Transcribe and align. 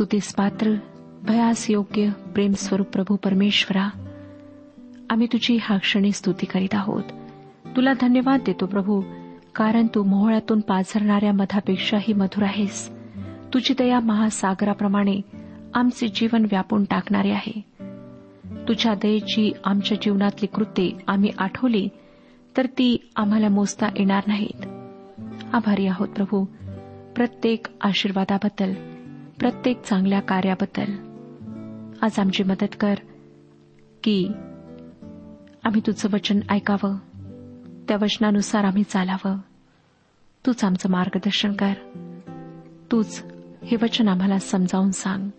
स्तुतीस 0.00 0.34
पात्र 0.34 0.74
भयास 1.22 1.70
योग्य 1.70 2.10
प्रेमस्वरूप 2.10 2.86
प्रभू 2.86 3.16
परमेश्वरा. 3.16 3.88
आम्ही 5.10 5.26
तुझी 5.26 5.58
हा 5.62 5.78
क्षणी 5.78 6.12
स्तुती 6.12 6.46
करीत 6.46 6.74
आहोत. 6.74 7.02
तुला 7.76 7.92
धन्यवाद 8.00 8.40
देतो 8.46 8.66
प्रभू 8.66 9.02
कारण 9.54 9.86
तू 9.94 10.02
मोहळ्यातून 10.02 10.60
पाझरणाऱ्या 10.60 11.32
मधापेक्षाही 11.32 12.12
मधुर 12.12 12.42
आहेस. 12.42 12.90
तुझी 13.54 13.74
दया 13.78 14.00
महासागराप्रमाणे 14.00 15.20
आमचे 15.74 16.08
जीवन 16.08 16.42
व्यापून 16.50 16.84
टाकणारे 16.84 17.30
आहे. 17.30 17.64
तुझ्या 18.68 18.94
दयेची 18.94 19.52
आमच्या 19.64 19.98
जीवनातली 20.02 20.46
कृत्ये 20.46 20.92
आम्ही 21.06 21.30
आठवली 21.38 21.88
तर 22.56 22.66
ती 22.66 23.10
आम्हाला 23.16 23.48
मोजता 23.48 23.86
येणार 23.86 24.22
नाहीत. 24.26 24.66
आभारी 25.54 25.86
आहोत 25.86 26.08
प्रभू 26.08 26.44
प्रत्येक 27.16 27.66
आशीर्वादाबद्दल. 27.80 28.89
प्रत्येक 29.40 29.82
चांगल्या 29.82 30.20
कार्याबद्दल. 30.20 30.92
आज 32.02 32.18
आमची 32.18 32.42
मदत 32.42 32.74
कर 32.80 32.94
की 34.02 34.28
आम्ही 35.64 35.80
तुझं 35.86 36.08
वचन 36.12 36.40
ऐकावं. 36.50 36.96
त्या 37.88 37.96
वचनानुसार 38.00 38.64
आम्ही 38.64 38.82
चालावं. 38.82 39.38
तूच 40.46 40.64
आमचं 40.64 40.90
मार्गदर्शन 40.90 41.52
कर. 41.52 41.72
तूच 42.92 43.24
हे 43.64 43.76
वचन 43.82 44.08
आम्हाला 44.08 44.38
समजावून 44.38 44.90
सांग. 44.90 45.30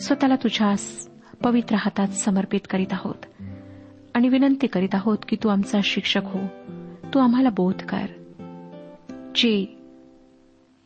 स्वतःला 0.00 0.36
तुझ्या 0.36 0.74
पवित्र 1.44 1.76
हातात 1.78 2.08
समर्पित 2.08 2.60
करीत 2.70 2.92
आहोत. 2.92 3.42
आणि 4.14 4.28
विनंती 4.28 4.66
करीत 4.66 4.94
आहोत 4.94 5.18
की 5.28 5.36
तू 5.42 5.48
आमचा 5.48 5.78
शिक्षक 5.84 6.20
हो. 6.24 6.40
तू 7.14 7.18
आम्हाला 7.18 7.50
बोध 7.50 7.82
कर. 7.88 8.06
जे 9.34 9.78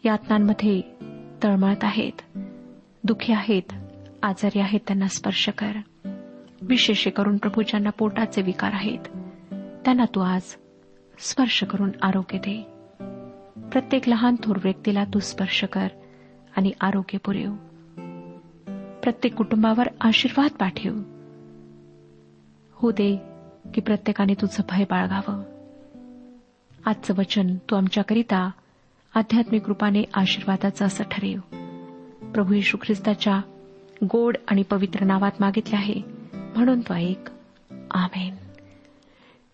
यातनांमध्ये 0.05 0.81
तळमळत 1.43 1.85
आहेत. 1.85 2.39
दुखी 3.05 3.33
आहेत. 3.33 3.73
आजारी 4.23 4.59
आहेत 4.59 4.81
त्यांना 4.87 5.09
स्पर्श 5.09 5.49
कर. 5.49 5.73
विशेष 6.63 7.09
करून 7.09 7.37
प्रभू 7.37 7.63
ज्यांना 7.63 7.91
पोटाचे 7.91 8.43
विकार 8.43 8.73
आहेत. 8.73 9.09
त्यांना 9.85 10.05
तू 10.05 10.21
आज 10.21 10.43
स्पर्श 11.19 11.63
करून 11.63 11.91
आरोग्य 12.03 12.39
दे. 12.39 12.63
प्रत्येक 13.73 14.09
लहान 14.09 14.37
थोर 14.43 14.57
व्यक्तीला 14.65 15.05
तू 15.05 15.19
स्पर्श 15.19 15.65
कर 15.65 15.89
आणि 16.57 16.73
आरोग्य 16.81 17.19
पुरेव. 17.19 17.53
प्रत्येक 19.03 19.35
कुटुंबावर 19.35 19.89
आशीर्वाद 20.01 20.51
पाठव. 20.51 21.03
हो 22.73 22.91
दे 22.91 23.19
की 23.75 23.81
प्रत्येकाने 23.81 24.35
तुझं 24.35 24.63
भय 24.69 24.85
बाळगावं. 24.85 25.43
आजचं 26.87 27.15
वचन 27.15 27.57
तू 27.57 27.77
आमच्याकरिता 27.77 28.51
आध्यात्मिक 29.17 29.63
रूपाने 29.67 30.03
आशीर्वादाचं 30.15 30.87
असं 30.87 31.05
ठरेव. 31.05 31.39
प्रभू 32.33 32.55
येशू 32.55 32.77
ख्रिस्ताच्या 32.83 33.41
गोड 34.05 34.37
आणि 34.49 34.63
पवित्र 34.63 35.05
नावात 35.05 35.31
मागितले 35.41 35.77
आहे. 35.77 35.95
म्हणून 36.35 36.81
तो 36.81 36.95
ऐक 36.95 37.31
आमेन. 37.91 38.37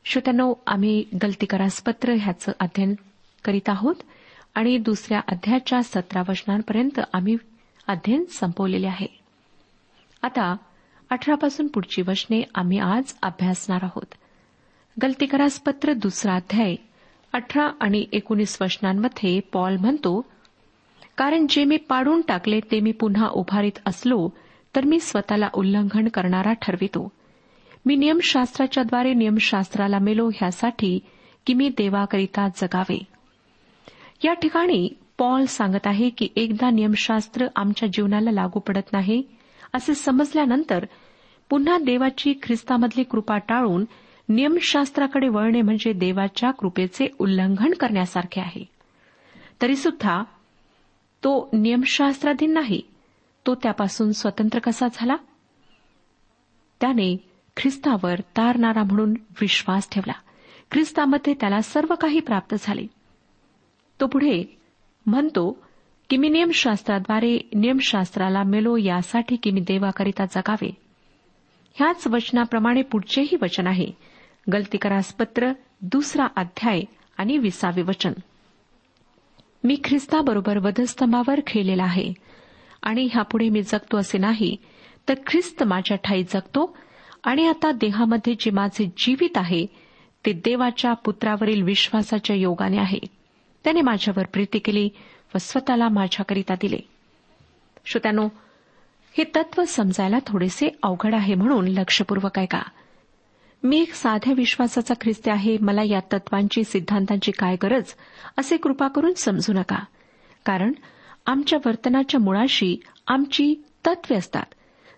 श्रोत्यानो 0.05 0.55
आम्ही 0.67 1.05
गलती 1.23 1.47
पत्र 1.87 2.13
ह्याचं 2.13 2.53
अध्ययन 2.61 2.95
करीत 3.45 3.69
आहोत 3.69 3.95
आणि 4.55 4.79
दुसऱ्या 4.79 5.21
अध्यायाच्या 5.29 5.83
सतरा 5.83 6.23
वचनांपर्यंत 6.29 7.01
आम्ही 7.13 7.37
अध्ययन 7.87 8.25
संपवलेले 8.25 8.87
आहे. 8.87 9.21
आता 10.23 10.57
अठरापासून 11.11 11.67
पुढची 11.67 12.03
वचने 12.03 12.43
आम्ही 12.55 12.79
आज 12.79 13.05
अभ्यासणार 13.23 13.81
आहोत. 13.83 14.15
गलतीकरासपत्र 15.03 15.93
दुसरा 15.93 16.35
अध्याय 16.35 16.75
अठरा 17.33 17.71
आणि 17.81 18.05
एकोणीस 18.13 18.57
वचनांमध्ये 18.61 19.41
पॉल 19.53 19.77
म्हणतो 19.77 20.21
कारण 21.17 21.47
जे 21.51 21.65
मी 21.65 21.77
पाडून 21.77 22.21
टाकले 22.21 22.61
ते 22.61 22.81
मी 22.81 22.93
पुन्हा 22.93 23.29
उभारीत 23.29 23.79
असलो 23.87 24.29
तर 24.77 24.85
मी 24.85 25.01
स्वतःला 25.01 25.49
उल्लंघन 25.55 26.09
करणारा 26.09 26.53
ठरवितो. 26.53 27.09
मी 27.87 27.97
नियमशास्त्राच्याद्वारे 27.97 29.13
नियमशास्त्राला 29.15 29.99
मेलो 29.99 30.29
ह्यासाठी 30.29 30.99
की 31.47 31.55
मी 31.55 31.69
देवाकरिता 31.69 32.49
जगावे. 32.57 32.99
या 34.25 34.35
ठिकाणी 34.35 34.89
पॉल 35.19 35.45
सांगत 35.45 35.87
आहे 35.87 36.11
की 36.11 36.29
एकदा 36.37 36.71
नियमशास्त्र 36.71 37.47
आमच्या 37.57 37.89
जीवनाला 37.89 38.31
लागू 38.31 38.61
पडत 38.61 38.93
नाही 38.93 39.23
असे 39.75 39.95
समजल्यानंतर 39.95 40.85
पुन्हा 41.51 41.79
देवाची 41.79 42.33
ख्रिस्तामधली 42.43 43.03
कृपा 43.03 43.39
टाळून 43.39 43.85
नियमशास्त्राकडे 44.29 45.29
वळणे 45.29 45.63
म्हणजे 45.63 45.93
देवाच्या 45.93 46.51
कृपेचे 46.51 47.09
उल्लंघन 47.19 47.73
करण्यासारखे 47.81 48.41
आहे. 48.41 48.65
तरीसुद्धा 49.63 50.23
तो 51.25 51.49
नियमशास्त्राधीन 51.53 52.53
नाही 52.53 52.81
तो 53.47 53.55
त्यापासून 53.55 54.13
स्वतंत्र 54.13 54.59
कसा 54.59 54.87
झाला? 54.95 55.17
त्याने 56.81 57.17
ख्रिस्तावर 57.57 58.21
तारणारा 58.21 58.83
म्हणून 58.83 59.15
विश्वास 59.41 59.91
ठेवला. 59.91 60.13
ख्रिस्तामध्ये 60.71 61.35
त्याला 61.41 61.61
सर्व 61.61 61.95
काही 61.95 62.21
प्राप्त 62.21 62.55
झाले. 62.61 62.87
तो 64.01 64.07
पुढे 64.07 64.61
म्हणतो 65.07 65.59
की 66.11 66.17
मी 66.17 66.29
नियमशास्त्राद्वारे 66.29 67.49
नियमशास्त्राला 67.55 68.43
मेलो 68.43 68.77
यासाठी 68.77 69.37
की 69.37 69.51
मी 69.51 69.61
देवाकरिता 69.61 70.25
जगावे. 70.25 70.71
ह्याच 71.75 72.07
वचनाप्रमाणे 72.07 72.83
पुढचेही 72.83 73.37
वचन 73.43 73.67
आहे. 73.67 74.12
गलतीकरासपत्र 74.53 75.53
दुसरा 75.81 76.27
अध्याय 76.37 76.81
आणि 77.17 77.39
विसावे 77.39 77.83
वचन. 77.83 78.13
मी 79.65 79.77
ख्रिस्ताबरोबर 79.85 80.59
वधस्तंभावर 80.59 81.41
खेळलेला 81.47 81.85
आहे. 81.85 82.13
आणि 82.83 83.09
ह्यापुढे 83.13 83.49
मी 83.49 83.63
जगतो 83.63 83.97
असे 83.97 84.19
नाही 84.19 84.57
तर 85.09 85.15
ख्रिस्त 85.27 85.63
माझ्या 85.63 85.97
ठाई 85.97 86.23
जगतो 86.23 86.77
आणि 87.25 87.49
आता 87.49 87.73
देहामध्ये 87.73 88.35
जे 88.41 88.51
माझे 88.51 88.87
जीवित 88.87 89.39
आहे 89.39 89.67
ते 90.27 90.33
देवाच्या 90.33 90.93
पुत्रावरील 90.93 91.63
विश्वासाच्या 91.63 92.37
योगाने 92.37 92.79
आहे. 92.79 92.99
त्याने 93.65 93.81
माझ्यावर 93.81 94.25
प्रीती 94.27 94.59
केली 94.59 94.89
व 95.35 95.39
स्वतःला 95.39 95.89
माझ्याकरिता 95.89 96.55
दिले. 96.55 96.79
श्रोत्यानो 97.85 98.29
हे 99.19 99.25
तत्व 99.25 99.65
समजायला 99.65 100.19
थोडेसे 100.27 100.69
अवघड 100.83 101.15
आहे 101.15 101.35
म्हणून 101.35 101.69
लक्षपूर्वक 101.69 102.39
ऐका. 102.39 102.63
मी 103.65 103.81
एक 103.81 103.95
साध्या 103.95 104.35
विश्वासाचा 104.37 104.95
ख्रिस्ती 105.01 105.31
आहे 105.31 105.59
मला 105.61 105.83
या 105.83 106.01
तत्वांची 106.13 106.65
सिद्धांतांची 106.65 107.33
काय 107.33 107.57
गरज? 107.63 107.85
असे 108.39 108.57
कृपा 108.57 108.89
करून 108.89 109.13
समजू 109.15 109.53
नका. 109.53 109.85
कारण 110.47 110.73
आमच्या 111.27 111.59
वर्तनाच्या 111.67 112.21
मुळाशी 112.21 112.77
आमची 113.07 113.55
तत्वे 113.87 114.17
असतात. 114.17 114.45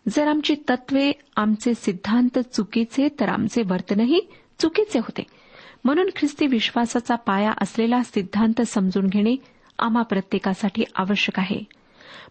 जर 0.08 0.28
आमची 0.28 0.54
तत्वे 0.54 1.12
आमचे 1.36 1.74
सिद्धांत 1.74 2.38
चुकीचे 2.38 3.08
तर 3.20 3.28
आमचे 3.28 3.62
वर्तनही 3.62 4.20
चुकीचे 4.58 4.98
होते. 4.98 5.22
म्हणून 5.84 6.10
ख्रिस्ती 6.16 6.46
विश्वासाचा 6.46 7.14
पाया 7.14 7.52
असलेला 7.60 8.02
सिद्धांत 8.02 8.62
समजून 8.62 9.06
घेणे 9.06 9.36
आम्हा 9.78 10.02
प्रत्येकासाठी 10.02 10.84
आवश्यक 10.94 11.38
आहे. 11.38 11.60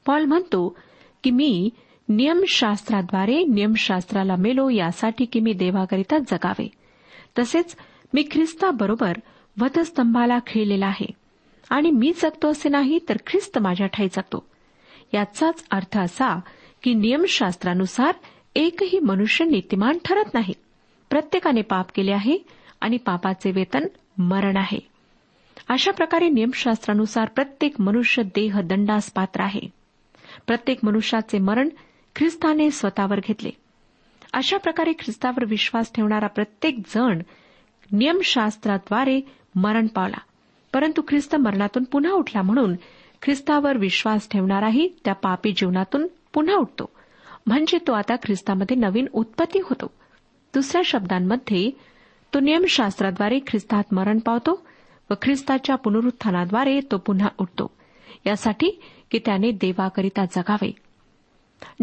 पॉल 0.05 0.25
म्हणतो 0.25 0.77
की 1.23 1.31
मी 1.31 1.69
नियमशास्त्राद्वारे 2.09 3.43
नियमशास्त्राला 3.43 4.35
मेलो 4.35 4.69
यासाठी 4.69 5.25
की 5.25 5.39
मी 5.39 5.53
देवाकरिता 5.53 6.17
जगावे. 6.17 6.69
तसेच 7.39 7.75
मी 8.13 8.23
ख्रिस्ताबरोबर 8.31 9.17
वधस्तंभाला 9.61 10.39
खेळलेला 10.47 10.85
आहे. 10.85 11.05
आणि 11.69 11.91
मी 11.91 12.13
जगतो 12.21 12.47
असे 12.47 12.69
नाही 12.69 12.99
तर 13.09 13.17
ख्रिस्त 13.27 13.57
माझ्या 13.57 13.87
ठाई 13.87 14.07
जगतो. 14.07 14.45
याचाच 15.13 15.63
अर्थ 15.71 15.97
असा 15.97 16.39
की 16.83 16.93
नियमशास्त्रानुसार 16.93 18.13
एकही 18.55 18.99
मनुष्य 18.99 19.45
नीतिमान 19.45 19.97
ठरत 20.05 20.33
नाही. 20.33 20.53
प्रत्येकाने 21.09 21.61
पाप 21.61 21.85
केले 21.95 22.11
आहे 22.11 22.37
आणि 22.81 22.97
पापाचे 22.97 23.51
वेतन 23.51 23.85
मरण 24.17 24.57
आहे. 24.57 24.79
अशा 25.69 25.91
प्रकारे 25.91 26.29
नियमशास्त्रानुसार 26.29 27.27
प्रत्येक 27.27 27.81
मनुष्य 27.81 28.23
देहदंडास 28.23 29.11
पात्र 29.11 29.41
आहे. 29.41 29.61
प्रत्येक 30.47 30.79
मनुष्याचे 30.83 31.39
मरण 31.39 31.69
ख्रिस्ताने 32.15 32.71
स्वतःवर 32.71 33.19
घेतले. 33.19 33.49
अशा 34.33 34.57
प्रकारे 34.57 34.93
ख्रिस्तावर 34.93 35.45
विश्वास 35.45 35.91
ठेवणारा 35.93 36.27
प्रत्येक 36.27 36.79
जण 36.79 37.21
नियमशास्त्राद्वारे 37.91 39.21
मरण 39.55 39.87
पावला. 39.87 40.17
परंतु 40.73 41.01
ख्रिस्त 41.07 41.35
मरणातून 41.35 41.83
पुन्हा 41.83 42.11
उठला 42.11 42.41
म्हणून 42.41 42.75
ख्रिस्तावर 43.21 43.77
विश्वास 43.77 44.29
ठेवणाराही 44.29 44.89
त्या 45.05 45.13
पापी 45.13 45.51
जीवनातून 45.51 46.07
पुन्हा 46.33 46.55
उठतो. 46.55 46.89
म्हणजे 47.47 47.77
तो 47.87 47.93
आता 47.93 48.15
ख्रिस्तामध्ये 48.15 48.77
नवीन 48.77 49.05
उत्पत्ती 49.13 49.59
होतो. 49.59 49.91
दुसऱ्या 50.53 50.81
शब्दांमध्ये 50.85 51.71
तो 52.33 52.39
नियमशास्त्राद्वारे 52.39 53.39
ख्रिस्तात 53.47 53.83
मरण 53.91 54.19
पावतो 54.19 54.65
व 55.09 55.13
ख्रिस्ताच्या 55.21 55.75
पुनरुत्थानाद्वारे 55.75 56.79
तो 56.91 56.97
पुन्हा 56.97 57.27
उठतो. 57.37 57.71
यासाठी 58.25 58.81
की 59.11 59.19
त्याने 59.25 59.51
देवाकरिता 59.51 60.25
जगावे. 60.25 60.82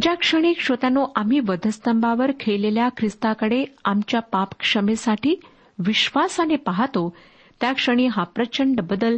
ज्या 0.03 0.15
क्षणी 0.15 0.53
श्रोत्यानो 0.59 1.07
आम्ही 1.17 1.41
वधस्तंभावर 1.41 2.31
खेळलेल्या 2.41 2.89
ख्रिस्ताकडे 2.89 3.65
आमच्या 3.85 4.21
पाप 4.21 4.49
क्षमेसाठी 4.61 5.35
विश्वासाने 5.87 6.57
पाहतो 6.57 7.17
त्या 7.61 7.73
क्षणी 7.73 8.07
हा 8.07 8.25
प्रचंड 8.25 8.81
बदल 8.81 9.17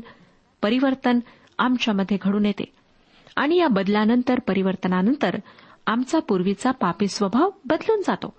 परिवर्तन 0.62 1.18
आमच्यामध्ये 1.58 2.18
घडून 2.22 2.46
येते. 2.46 2.64
आणि 3.36 3.56
या 3.56 3.68
बदलानंतर 3.68 4.38
परिवर्तनानंतर 4.40 5.38
आमचा 5.86 6.18
पूर्वीचा 6.18 6.70
पापी 6.70 7.08
स्वभाव 7.08 7.50
बदलून 7.64 8.00
जातो. 8.00 8.34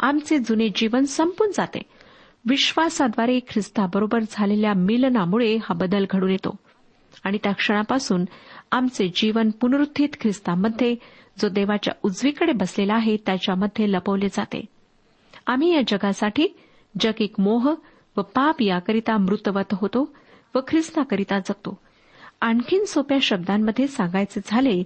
आमचे 0.00 0.38
जुने 0.38 0.68
जीवन 0.68 1.04
संपून 1.04 1.50
जाते. 1.54 1.82
विश्वासाद्वारे 2.44 3.40
ख्रिस्ताबरोबर 3.40 4.18
झालेल्या 4.30 4.72
मिलनामुळे 4.74 5.56
हा 5.56 5.74
बदल 5.74 6.04
घडून 6.10 6.30
येतो. 6.30 6.56
आणि 7.24 7.38
त्या 7.42 7.52
क्षणापासून 7.52 8.24
आमचे 8.72 9.08
जीवन 9.14 9.50
पुनरुत्थित 9.50 10.08
ख्रिस्तामध्ये 10.20 10.94
जो 11.38 11.48
देवाच्या 11.48 11.94
उजवीकडे 12.02 12.52
बसलेला 12.52 12.94
आहे 12.94 13.16
त्याच्यामध्ये 13.16 13.92
लपवले 13.92 14.28
जाते. 14.28 14.64
आम्ही 15.46 15.74
या 15.74 15.80
जगासाठी 15.88 16.46
जग 17.00 17.20
एक 17.20 17.40
मोह 17.40 17.74
व 18.16 18.22
पाप 18.22 18.62
याकरिता 18.62 19.16
मृतवत 19.16 19.74
होतो 19.74 20.12
व 20.54 20.58
ख्रिस्ताकरिता 20.68 21.38
जगतो. 21.38 21.78
आणखीन 22.40 22.84
सोप्या 22.84 23.18
शब्दांमध्ये 23.22 23.86
सांगायचे 23.86 24.40
झाले 24.46 24.82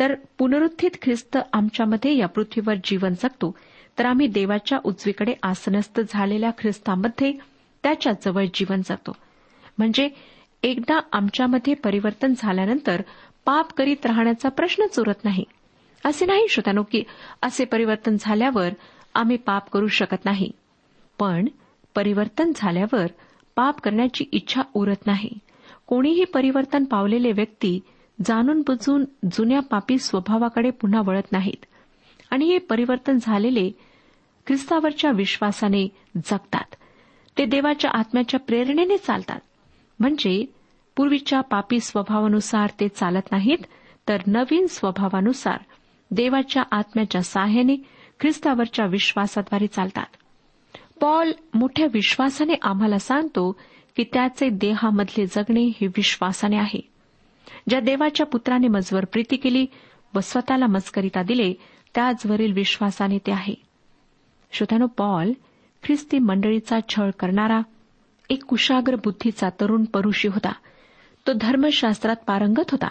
तर 0.00 0.14
पुनरुत्थित 0.38 0.90
ख्रिस्त 1.02 1.38
आमच्यामध्ये 1.52 2.16
या 2.16 2.26
पृथ्वीवर 2.26 2.74
जीवन 2.84 3.14
जगतो. 3.14 3.54
तर 3.98 4.06
आम्ही 4.06 4.26
देवाच्या 4.26 4.78
उजवीकडे 4.84 5.34
आसनस्थ 5.42 6.00
झालेल्या 6.08 6.50
ख्रिस्तामध्ये 6.58 7.32
त्याच्याजवळ 7.82 8.44
जीवन 8.54 8.80
जगतो. 8.84 9.12
म्हणजे 9.78 10.08
एकदा 10.62 11.00
आमच्यामध्ये 11.12 11.74
परिवर्तन 11.74 12.32
झाल्यानंतर 12.38 13.02
पाप 13.44 13.72
करीत 13.72 14.06
राहण्याचा 14.06 14.48
प्रश्नच 14.48 14.98
उरत 14.98 15.24
नाही. 15.24 15.44
असे 16.04 16.26
नाही 16.26 16.46
श्रोतानो 16.48 16.82
की 16.82 17.02
असे 17.42 17.64
परिवर्तन 17.64 18.16
झाल्यावर 18.20 18.68
आम्ही 19.14 19.36
पाप 19.36 19.70
करू 19.70 19.86
शकत 19.86 20.24
नाही. 20.24 20.50
पण 21.18 21.48
परिवर्तन 21.94 22.52
झाल्यावर 22.56 23.06
पाप 23.56 23.80
करण्याची 23.80 24.24
इच्छा 24.32 24.62
उरत 24.74 25.06
नाही. 25.06 25.30
कोणीही 25.86 26.24
परिवर्तन 26.24 26.84
पावलेले 26.84 27.32
व्यक्ती 27.32 27.80
जाणून 28.26 28.60
बुजून 28.60 29.04
जुन्या 29.32 29.60
पापी 29.60 29.98
स्वभावाकडे 29.98 30.70
पुन्हा 30.70 31.02
वळत 31.04 31.32
नाहीत. 31.32 31.64
आणि 32.30 32.44
हे 32.44 32.58
परिवर्तन 32.58 33.18
झालेले 33.22 33.70
ख्रिस्तावरच्या 34.46 35.10
विश्वासाने 35.10 35.88
जगतात. 36.16 36.74
ते 37.38 37.44
देवाच्या 37.44 37.90
आत्म्याच्या 37.94 38.40
प्रेरणेने 38.40 38.96
चालतात. 38.96 39.40
म्हणजे 39.98 40.44
पूर्वीच्या 40.96 41.40
पापी 41.40 41.80
स्वभावानुसार 41.80 42.70
ते 42.80 42.88
चालत 42.88 43.32
नाहीत 43.32 43.58
तर 44.08 44.16
नवीन 44.26 44.66
स्वभावानुसार 44.66 45.58
देवाच्या 46.10 46.62
आत्म्याच्या 46.72 47.22
साह्याने 47.22 47.76
ख्रिस्तावरच्या 48.20 48.86
विश्वासाद्वारे 48.86 49.66
चालतात. 49.66 50.06
पॉल 51.00 51.32
मोठ्या 51.54 51.86
विश्वासाने 51.92 52.52
आम्हाला 52.62 52.98
सांगतो 52.98 53.52
की 53.96 54.04
त्याचे 54.12 54.48
देहामधले 54.48 55.26
जगणे 55.26 55.64
हे 55.64 55.86
विश्वासाने 55.86 56.56
आहे. 56.56 56.80
ज्या 57.68 57.80
देवाच्या 57.80 58.26
पुत्राने 58.26 58.68
मजवर 58.68 59.04
प्रीती 59.04 59.36
केली 59.36 59.66
व 60.14 60.20
स्वतःला 60.20 60.66
मजकरिता 60.66 61.22
दिले 61.22 61.54
त्याचवरील 61.94 62.52
विश्वासाने 62.52 63.18
ते 63.18 63.32
आहे. 63.32 63.54
श्रोत्यानो 64.52 64.86
पॉल 64.86 65.32
ख्रिस्ती 65.82 66.18
मंडळीचा 66.18 66.78
छळ 66.88 67.10
करणारा 67.10 67.60
एक 68.30 68.44
कुशाग्र 68.44 68.94
बुद्धीचा 68.94 69.48
तरुण 69.48 69.84
परुषी 69.84 70.28
होता. 70.28 70.52
तो 71.26 71.32
धर्मशास्त्रात 71.32 72.16
पारंगत 72.26 72.70
होता. 72.70 72.88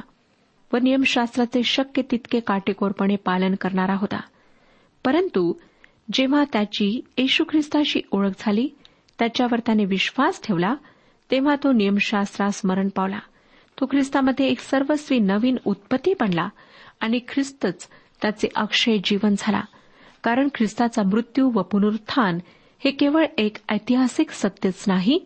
व 0.74 0.78
नियमशास्त्राचे 0.78 1.64
शक्य 1.64 2.02
तितके 2.12 2.40
काटेकोरपणे 2.40 3.16
पालन 3.16 3.56
करणारा 3.56 3.96
होता 3.96 4.22
परंतु 5.06 5.54
जेव्हा 6.14 6.44
त्याची 6.54 7.02
येशू 7.18 7.44
ख्रिस्ताशी 7.50 8.02
ओळख 8.12 8.32
झाली 8.40 8.70
त्याच्यावर 9.20 9.60
त्याने 9.60 9.86
विश्वास 9.86 10.42
ठेवला 10.44 10.76
तेव्हा 11.32 11.56
तो 11.56 11.72
नियमशास्त्रास 11.72 12.60
स्मरण 12.60 12.90
पावला. 12.90 13.20
तो 13.80 13.86
ख्रिस्तामध्ये 13.86 14.48
एक 14.48 14.60
सर्वस्वी 14.60 15.20
नवीन 15.20 15.58
उत्पत्ती 15.66 16.14
बनला 16.20 16.50
आणि 17.00 17.20
ख्रिस्तच 17.28 17.88
त्याचे 18.22 18.48
अक्षय 18.56 18.98
जीवन 19.04 19.36
झाला. 19.38 19.62
कारण 20.24 20.48
ख्रिस्ताचा 20.56 21.04
मृत्यू 21.04 21.52
व 21.54 21.62
पुनरुत्थान 21.62 22.40
हे 22.80 22.92
केवळ 22.92 23.26
एक 23.38 23.58
ऐतिहासिक 23.70 24.30
सत्यच 24.32 24.84
नाही 24.88 25.26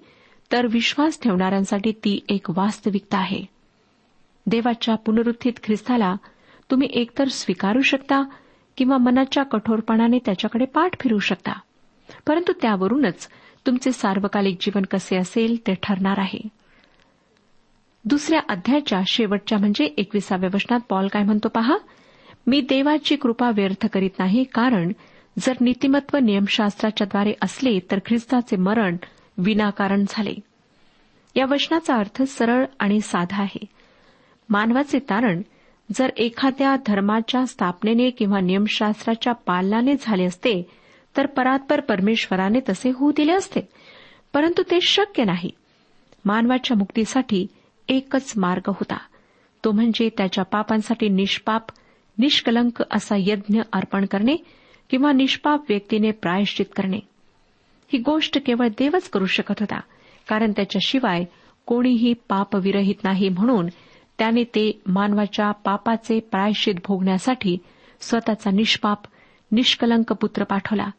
तर 0.52 0.66
विश्वास 0.66 1.20
ठेवणाऱ्यांसाठी 1.22 1.92
ती 1.92 2.26
एक 2.30 2.50
वास्तविकता 2.50 3.18
आहे. 3.18 3.57
देवाच्या 4.48 4.96
पुनरुत्थित 4.96 5.54
ख्रिस्ताला 5.64 6.16
तुम्ही 6.72 6.88
एकतर 6.94 7.28
स्वीकारू 7.28 7.82
शकता 7.82 8.24
किंवा 8.78 8.98
मनाच्या 8.98 9.44
कठोरपणाने 9.44 10.20
त्याच्याकडे 10.26 10.66
पाठ 10.66 11.00
फिरू 11.00 11.20
शकता. 11.20 11.60
परंतु 12.28 12.52
त्यावरूनच 12.62 13.28
तुमचे 13.66 13.92
सार्वकालिक 13.92 14.58
जीवन 14.62 14.82
कसे 14.92 15.18
असेल 15.18 15.68
ते 15.68 15.74
ठरणार 15.84 16.20
आहे. 16.20 16.40
दुसऱ्या 18.06 18.40
अध्यायाच्या 18.50 19.02
शेवटच्या 19.08 19.58
म्हणजे 19.58 19.86
एकविसाव्या 19.98 20.50
वचनात 20.54 20.80
पॉल 20.90 21.08
काय 21.08 21.24
म्हणतो 21.24 21.48
पहा? 21.48 21.78
मी 22.48 22.62
देवाची 22.62 23.16
कृपा 23.16 23.50
व्यर्थ 23.50 23.88
करीत 23.94 24.10
नाही 24.20 24.44
कारण 24.44 24.92
जर 25.40 25.54
नीतिमत्व 25.62 26.18
नियमशास्त्राच्याद्वारे 26.18 27.34
असले 27.42 27.80
तर 27.80 28.00
ख्रिस्ताचे 28.06 28.56
मरण 28.56 28.96
विनाकारण 29.38 30.04
झाले. 30.10 30.34
या 31.36 31.46
वचनाचा 31.46 31.96
अर्थ 31.96 32.24
सरळ 32.24 32.66
आणि 32.80 33.02
साधा 33.02 33.42
आहे. 33.42 33.66
मानवाचे 34.50 35.00
तारण 35.00 35.42
जर 35.96 36.10
एखाद्या 36.18 36.76
धर्माच्या 36.88 37.46
स्थापनेने 37.46 38.10
किंवा 38.10 38.40
नियमशास्त्राच्या 38.40 39.34
पालनाने 39.34 39.94
झाले 40.02 40.24
असते 40.24 40.70
तर 41.18 41.26
परात्पर 41.26 41.80
परमेश्वराने 41.80 42.60
तसे 42.70 42.92
होऊ 42.96 43.12
दिले 43.12 43.32
असते. 43.32 43.60
परंतु 44.34 44.64
ते 44.72 44.82
शक्य 44.82 45.24
नाही. 45.24 45.50
मानवाच्या 46.26 46.78
मुक्तीसाठी 46.78 47.48
एकच 47.90 48.34
मार्ग 48.38 48.62
होता. 48.68 48.98
तो 49.66 49.72
म्हणजे 49.72 50.10
त्याच्या 50.18 50.44
पापांसाठी 50.44 51.10
निष्पाप 51.10 51.64
निष्कलंक 52.18 52.84
असा 52.92 53.16
यज्ञ 53.20 53.62
अर्पण 53.74 54.06
करणे 54.06 54.36
किंवा 54.90 55.12
निष्पाप 55.12 55.62
व्यक्तीने 55.70 56.12
प्रायश्चित 56.12 56.66
करणे. 56.76 57.00
ही 57.94 57.98
गोष्ट 57.98 58.38
केवळ 58.46 58.68
देवच 58.68 59.10
करू 59.10 59.26
शकत 59.26 59.56
होता 59.60 59.80
कारण 60.28 60.52
त्याच्याशिवाय 60.52 61.24
कोणीही 61.66 62.14
पापविरहित 62.14 63.04
नाही 63.04 63.30
म्हणून 63.30 63.68
त्याने 64.20 64.44
ते 64.44 64.82
मानवाच्या 64.88 65.52
पापाचे 65.52 66.20
प्रायश्चित 66.20 66.76
भोगण्यासाठी 66.88 67.58
स्वतःचा 68.00 68.52
निष्पाप 68.52 69.00
निष्कलंक 69.52 70.14
पुत्र 70.14 70.44
पाठवला 70.44 70.90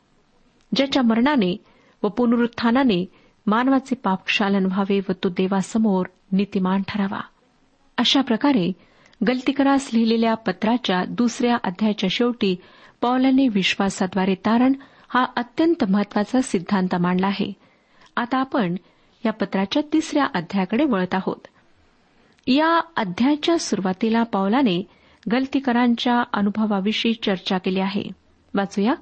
ज्याच्या 0.76 1.02
मरणाने 1.02 1.56
व 2.02 2.08
पुनरुत्थानाने 2.08 3.04
मानवाचे 3.46 3.94
पापक्षालन 3.94 4.66
व्हावे 4.66 5.00
व 5.08 5.12
तो 5.12 5.28
देवासमोर 5.28 6.06
नीतिमान 6.32 6.82
ठरावा. 6.88 7.20
अशा 7.96 8.20
प्रकारे 8.20 8.72
गलतीकरास 9.28 9.90
लिहिलेल्या 9.94 10.34
पत्राच्या 10.34 11.04
दुसऱ्या 11.04 11.56
अध्यायाच्या 11.64 12.08
शेवटी 12.10 12.56
पौलाने 13.00 13.48
विश्वासाद्वारे 13.48 14.34
तारण 14.34 14.72
हा 15.08 15.26
अत्यंत 15.36 15.84
महत्त्वाचा 15.88 16.40
सिद्धांत 16.40 16.94
मांडला 16.94 17.26
आहे. 17.26 17.52
आता 18.16 18.38
आपण 18.38 18.76
या 19.24 19.32
पत्राच्या 19.32 19.82
तिसऱ्या 19.92 20.26
अध्यायाकडे 20.34 20.84
वळत 20.84 21.14
आहोत. 21.14 21.46
या 22.46 22.80
अध्यायाच्या 22.96 23.58
सुरुवातीला 23.58 24.22
पावलाने 24.22 24.86
गलतीकरांच्या 25.32 26.22
अनुभवाविषयी 26.32 27.14
चर्चा 27.14 27.58
केली 27.58 27.80
आहे. 27.80 28.02
वाचूया 28.54 28.94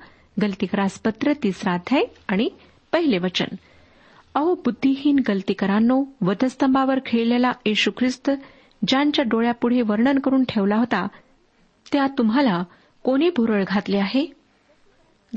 गलतीकरास 0.42 0.98
पत्र 0.98 1.32
तिसरा 1.42 1.72
अध्याय 1.72 2.04
आणि 2.28 2.48
पहिले 2.92 3.18
वचन. 3.18 3.46
अहो 4.34 4.54
बुद्धिहीन 4.54 5.18
गलतीकरांनो 5.28 6.04
वधस्तंभावर 6.20 6.98
खेळलेला 7.06 7.52
येशू 7.66 7.90
ख्रिस्त 7.98 8.30
ज्यांच्या 8.88 9.24
डोळ्यापुढे 9.28 9.82
वर्णन 9.82 10.18
करून 10.18 10.44
ठेवला 10.44 10.76
होता 10.76 11.06
त्या 11.92 12.06
तुम्हाला 12.18 12.64
कोणी 13.02 13.30
भुरळ 13.36 13.64
घातले 13.68 13.96
आहे? 13.96 14.26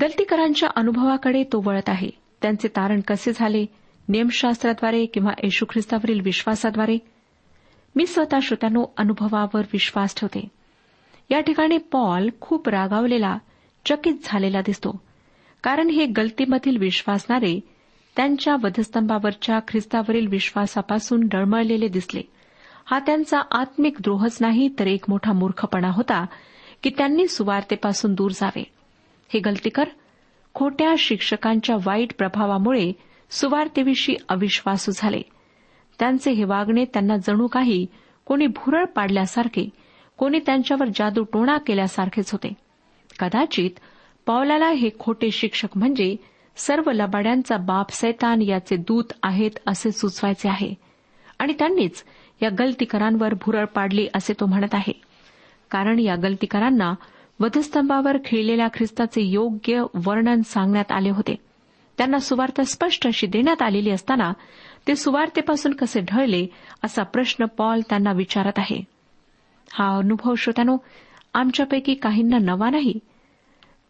गलतीकरांच्या 0.00 0.68
अनुभवाकडे 0.76 1.42
तो 1.42 1.62
वळत 1.64 1.88
आहे. 1.88 2.10
त्यांचे 2.42 2.68
तारण 2.68 3.00
कसे 3.00 3.32
झाले? 3.34 3.66
नियमशास्त्राद्वारे 4.08 5.06
किंवा 5.06 5.32
येशू 5.42 5.66
ख्रिस्तावरील 5.70 6.20
विश्वासाद्वारे? 6.20 6.98
मी 7.96 8.06
स्वतः 8.06 8.38
श्रोत्यानो 8.42 8.84
अनुभवावर 8.96 9.62
विश्वास 9.72 10.14
ठेवते. 10.16 10.48
या 11.30 11.40
ठिकाणी 11.40 11.78
पॉल 11.78 12.28
खूप 12.40 12.68
रागावलेला 12.68 13.38
चकित 13.86 14.14
झालेला 14.24 14.60
दिसतो. 14.60 15.02
कारण 15.62 15.88
हे 15.90 16.06
गलतीमधील 16.06 16.76
विश्वासणारे 16.76 17.60
त्यांच्या 18.16 18.54
वधस्तंभावरच्या 18.62 19.58
ख्रिस्तावरील 19.68 20.26
विश्वासापासून 20.26 21.20
डळमळलेले 21.26 21.88
दिसले. 21.88 22.20
हा 22.86 22.98
त्यांचा 22.98 23.38
आत्मिक 23.50 23.96
द्रोहच 24.00 24.38
नाही 24.40 24.68
तर 24.78 24.86
एक 24.86 25.04
मोठा 25.08 25.32
मूर्खपणा 25.32 25.88
होता 25.88 26.26
की 26.82 26.90
त्यांनी 26.90 27.28
सुवार्तेपासून 27.28 28.14
दूर 28.14 28.30
जावे. 28.30 28.64
हे 29.28 29.40
गलतीकर 29.40 29.84
खोट्या 30.54 30.94
शिक्षकांच्या 30.98 31.76
वाईट 31.76 32.12
प्रभावामुळे 32.18 32.92
सुवार्तेविषयी 33.30 34.16
अविश्वासू 34.28 34.92
झाले. 34.94 35.22
त्यांचे 36.00 36.30
हे 36.30 36.44
वागणे 36.44 36.84
त्यांना 36.84 37.16
जणू 37.16 37.46
काही 37.46 37.86
कोणी 38.24 38.46
भुरळ 38.46 38.84
पाडल्यासारखे 38.84 39.68
कोणी 40.16 40.38
त्यांच्यावर 40.38 40.88
जादू 40.96 41.24
टोणा 41.24 41.58
केल्यासारखेच 41.58 42.32
होते. 42.32 42.54
कदाचित 43.18 43.70
पावलाला 44.26 44.68
हे 44.68 44.90
खोटे 44.98 45.30
शिक्षक 45.30 45.68
म्हणजे 45.74 46.16
सर्व 46.56 46.90
लबाड्यांचा 46.90 47.56
बाप 47.56 47.90
सैतान 47.90 48.42
याचे 48.42 48.76
दूत 48.76 49.04
आहेत 49.22 49.50
असे 49.66 49.92
सुचवायचे 49.92 50.48
आहे. 50.48 50.74
आणि 51.38 51.52
त्यांनीच 51.58 52.04
या 52.42 52.48
गलतीकरांवर 52.58 53.34
भुरळ 53.34 53.64
पाडली 53.64 54.08
असे 54.14 54.32
तो 54.40 54.46
म्हणत 54.46 54.74
आहे. 54.74 54.92
कारण 55.70 55.98
या 55.98 56.16
गलतीकरांना 56.16 56.94
वधस्तंभावर 57.40 58.16
खेळलेल्या 58.24 58.68
ख्रिस्ताचे 58.68 59.22
योग्य 59.22 59.82
वर्णन 59.94 60.40
सांगण्यात 60.42 60.92
आले 60.92 61.10
होते. 61.10 61.34
त्यांना 61.98 62.18
सुवार्थ 62.18 62.60
स्पष्ट 62.60 63.06
अशी 63.06 63.26
देण्यात 63.26 63.62
आलेली 63.62 63.90
असताना 63.90 64.32
ते 64.88 64.96
सुवार्तेपासून 64.96 65.72
कसे 65.72 66.00
ढळले 66.00 66.46
असा 66.84 67.02
प्रश्न 67.02 67.44
पॉल 67.44 67.80
त्यांना 67.88 68.12
विचारत 68.12 68.52
आहे. 68.56 68.84
हा 69.72 69.96
अनुभव 69.96 70.34
श्रोत्यानो 70.34 70.76
आमच्यापैकी 71.34 71.94
काहींना 71.94 72.38
नवा 72.38 72.70
नाही. 72.70 72.94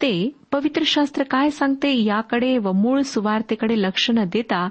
ते 0.01 0.29
पवित्र 0.51 0.81
शास्त्र 0.85 1.23
काय 1.23 1.49
सांगते 1.49 2.03
याकडे 2.03 2.57
व 2.57 2.71
मूळ 2.71 3.01
सुवार्तेकडे 3.01 3.81
लक्ष 3.81 4.11
न 4.11 4.23
देता 4.33 4.69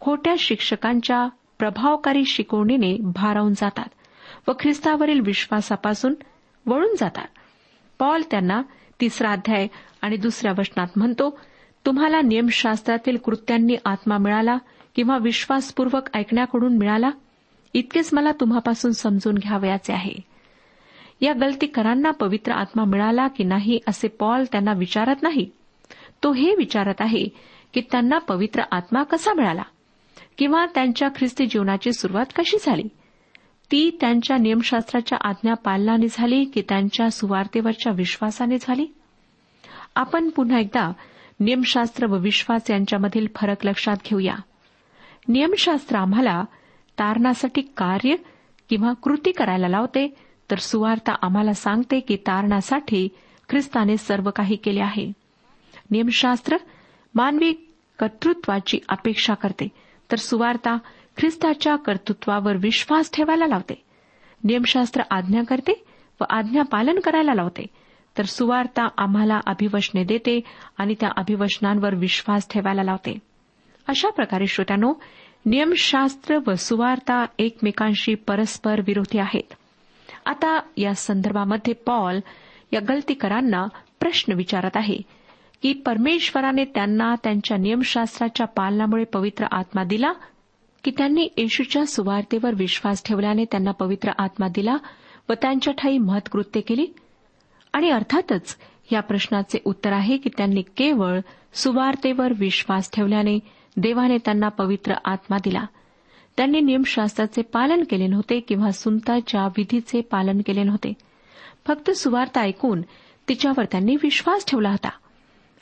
खोट्या 0.00 0.34
शिक्षकांच्या 0.38 1.28
प्रभावकारी 1.58 2.24
शिकवणीने 2.24 2.96
भारावून 3.02 3.52
जातात 3.52 3.88
व 4.48 4.52
ख्रिस्तावरील 4.60 5.20
विश्वासापासून 5.20 6.14
वळून 6.66 6.94
जातात. 6.98 7.26
पॉल 7.98 8.22
त्यांना 8.30 8.62
तिसरा 9.00 9.32
अध्याय 9.32 9.66
आणि 10.02 10.16
दुसऱ्या 10.16 10.52
वचनात 10.58 10.88
म्हणतो 10.96 11.38
तुम्हाला 11.86 12.20
नियमशास्त्रातील 12.20 13.16
कृत्यांनी 13.16 13.76
आत्मा 13.84 14.18
मिळाला 14.18 14.56
किंवा 14.94 15.18
विश्वासपूर्वक 15.18 16.16
ऐकण्याकडून 16.16 16.78
मिळाला 16.78 17.10
इतकेच 17.74 18.10
मला 18.12 18.32
तुम्हापासून 18.32 18.90
समजून 18.90 19.34
घ्यावयाचे 19.34 19.92
आहे. 19.92 20.12
या 21.20 21.32
गलतीकरांना 21.32 22.10
पवित्र 22.10 22.52
आत्मा 22.52 22.84
मिळाला 22.84 23.28
की 23.28 23.44
नाही 23.44 23.78
असे 23.88 24.08
पॉल 24.08 24.44
त्यांना 24.52 24.72
विचारत 24.72 25.16
नाही. 25.22 25.50
तो 26.22 26.32
हे 26.32 26.54
विचारत 26.54 26.94
आहे 27.00 27.28
की 27.74 27.80
त्यांना 27.80 28.18
पवित्र 28.18 28.62
आत्मा 28.72 29.02
कसा 29.02 29.34
मिळाला? 29.34 29.62
किंवा 30.38 30.66
त्यांच्या 30.66 31.08
ख्रिस्ती 31.08 31.46
जीवनाची 31.46 31.92
सुरुवात 31.92 32.26
कशी 32.36 32.56
झाली? 32.60 32.88
ती 33.70 33.98
त्यांच्या 34.00 34.36
नियमशास्त्राच्या 34.36 35.18
आज्ञा 35.20 35.54
पालनाने 35.54 36.06
झाली 36.10 36.44
की 36.44 36.62
त्यांच्या 36.68 37.10
सुवार्तेवरच्या 37.10 37.92
विश्वासाने 37.92 38.56
झाली? 38.60 38.86
आपण 39.94 40.28
पुन्हा 40.28 40.58
एकदा 40.58 40.92
नियमशास्त्र 41.40 42.06
व 42.06 42.16
विश्वास 42.18 42.70
यांच्यामधील 42.70 43.26
फरक 43.36 43.66
लक्षात 43.66 43.96
घेऊया. 44.10 44.34
नियमशास्त्र 45.30 45.96
आम्हाला 45.96 46.44
तारणासाठी 46.98 47.60
कार्य 47.60 48.14
किंवा 48.68 48.92
कृती 48.92 49.32
करायला 49.32 49.68
लावते 49.68 50.14
तर 50.50 50.58
सुवार्ता 50.58 51.14
आम्हाला 51.22 51.52
सांगते 51.52 52.00
की 52.00 52.16
तारणासाठी 52.16 53.08
ख्रिस्ताने 53.48 53.96
सर्व 53.96 54.30
काही 54.36 54.56
केले 54.56 54.80
आहे. 54.80 55.12
नियमशास्त्र 55.90 56.56
मानवी 57.14 57.52
कर्तृत्वाची 57.98 58.78
अपेक्षा 58.88 59.34
करते 59.34 59.68
तर 60.10 60.16
सुवार्ता 60.16 60.78
ख्रिस्ताच्या 61.16 61.76
कर्तृत्वावर 61.76 62.56
विश्वास 62.56 63.10
ठेवायला 63.12 63.46
लावते. 63.46 63.82
नियमशास्त्र 64.44 65.02
आज्ञा 65.10 65.42
करते 65.42 65.84
व 66.20 66.24
आज्ञा 66.30 66.62
पालन 66.62 66.98
करायला 66.98 67.34
लावते 67.34 67.66
तर 68.18 68.24
सुवार्ता 68.24 68.88
आम्हाला 68.98 69.40
अभिवचने 69.46 70.04
देते 70.04 70.40
आणि 70.78 70.94
त्या 71.00 71.10
अभिवचनांवर 71.16 71.94
विश्वास 71.94 72.48
ठेवायला 72.50 72.82
लावते. 72.82 73.29
अशा 73.90 74.10
प्रकारे 74.10 74.46
श्रोत्यानो 74.46 74.92
नियमशास्त्र 75.46 76.38
व 76.46 76.54
सुवार्ता 76.54 77.24
एकमेकांशी 77.38 78.14
परस्पर 78.14 78.80
विरोधी 78.86 79.18
आहेत. 79.18 79.54
आता 80.26 80.60
या 80.76 80.94
संदर्भामध्ये 80.94 81.74
पॉल 81.74 82.20
या 82.72 82.80
गलतीकरांना 82.88 83.66
प्रश्न 84.00 84.32
विचारत 84.32 84.76
आहे 84.76 84.98
की 85.62 85.72
परमेश्वराने 85.72 86.64
त्यांना 86.64 87.14
त्यांच्या 87.14 87.56
नियमशास्त्राच्या 87.56 88.46
पालनामुळे 88.46 89.04
पवित्र 89.04 89.46
आत्मा 89.50 89.84
दिला 89.84 90.12
की 90.84 90.90
त्यांनी 90.90 91.28
येशूच्या 91.36 91.86
सुवार्तेवर 91.86 92.54
विश्वास 92.54 93.02
ठेवल्याने 93.04 93.44
त्यांना 93.44 93.70
पवित्र 93.70 94.10
आत्मा 94.18 94.48
दिला 94.48 94.76
व 95.28 95.32
त्यांच्या 95.32 95.74
ठाई 95.74 95.98
महत्कृत्य 95.98 96.60
केली? 96.60 96.86
आणि 97.72 97.90
अर्थातच 97.90 98.56
या 98.92 99.00
प्रश्नाचे 99.00 99.58
उत्तर 99.64 99.92
आहे 99.92 100.16
की 100.16 100.30
त्यांनी 100.36 100.62
केवळ 100.62 101.20
सुवार्तेवर 101.54 102.32
विश्वास 102.38 102.90
ठेवल्याने 102.92 103.38
देवाने 103.80 104.18
त्यांना 104.18 104.48
पवित्र 104.48 104.94
आत्मा 105.04 105.36
दिला. 105.44 105.66
त्यांनी 106.36 106.60
नियमशास्त्राचे 106.60 107.42
पालन 107.42 107.82
केले 107.90 108.06
नव्हते 108.06 108.40
किंवा 108.40 108.70
सुंताच्या 108.70 109.46
विधीचे 109.46 110.00
पालन 110.00 110.40
केले 110.46 110.62
नव्हते. 110.62 110.92
फक्त 111.66 111.90
सुवार्ता 111.90 112.40
ऐकून 112.40 112.80
तिच्यावर 113.28 113.64
त्यांनी 113.64 113.96
विश्वास 114.02 114.46
ठेवला 114.46 114.70
होता. 114.70 114.90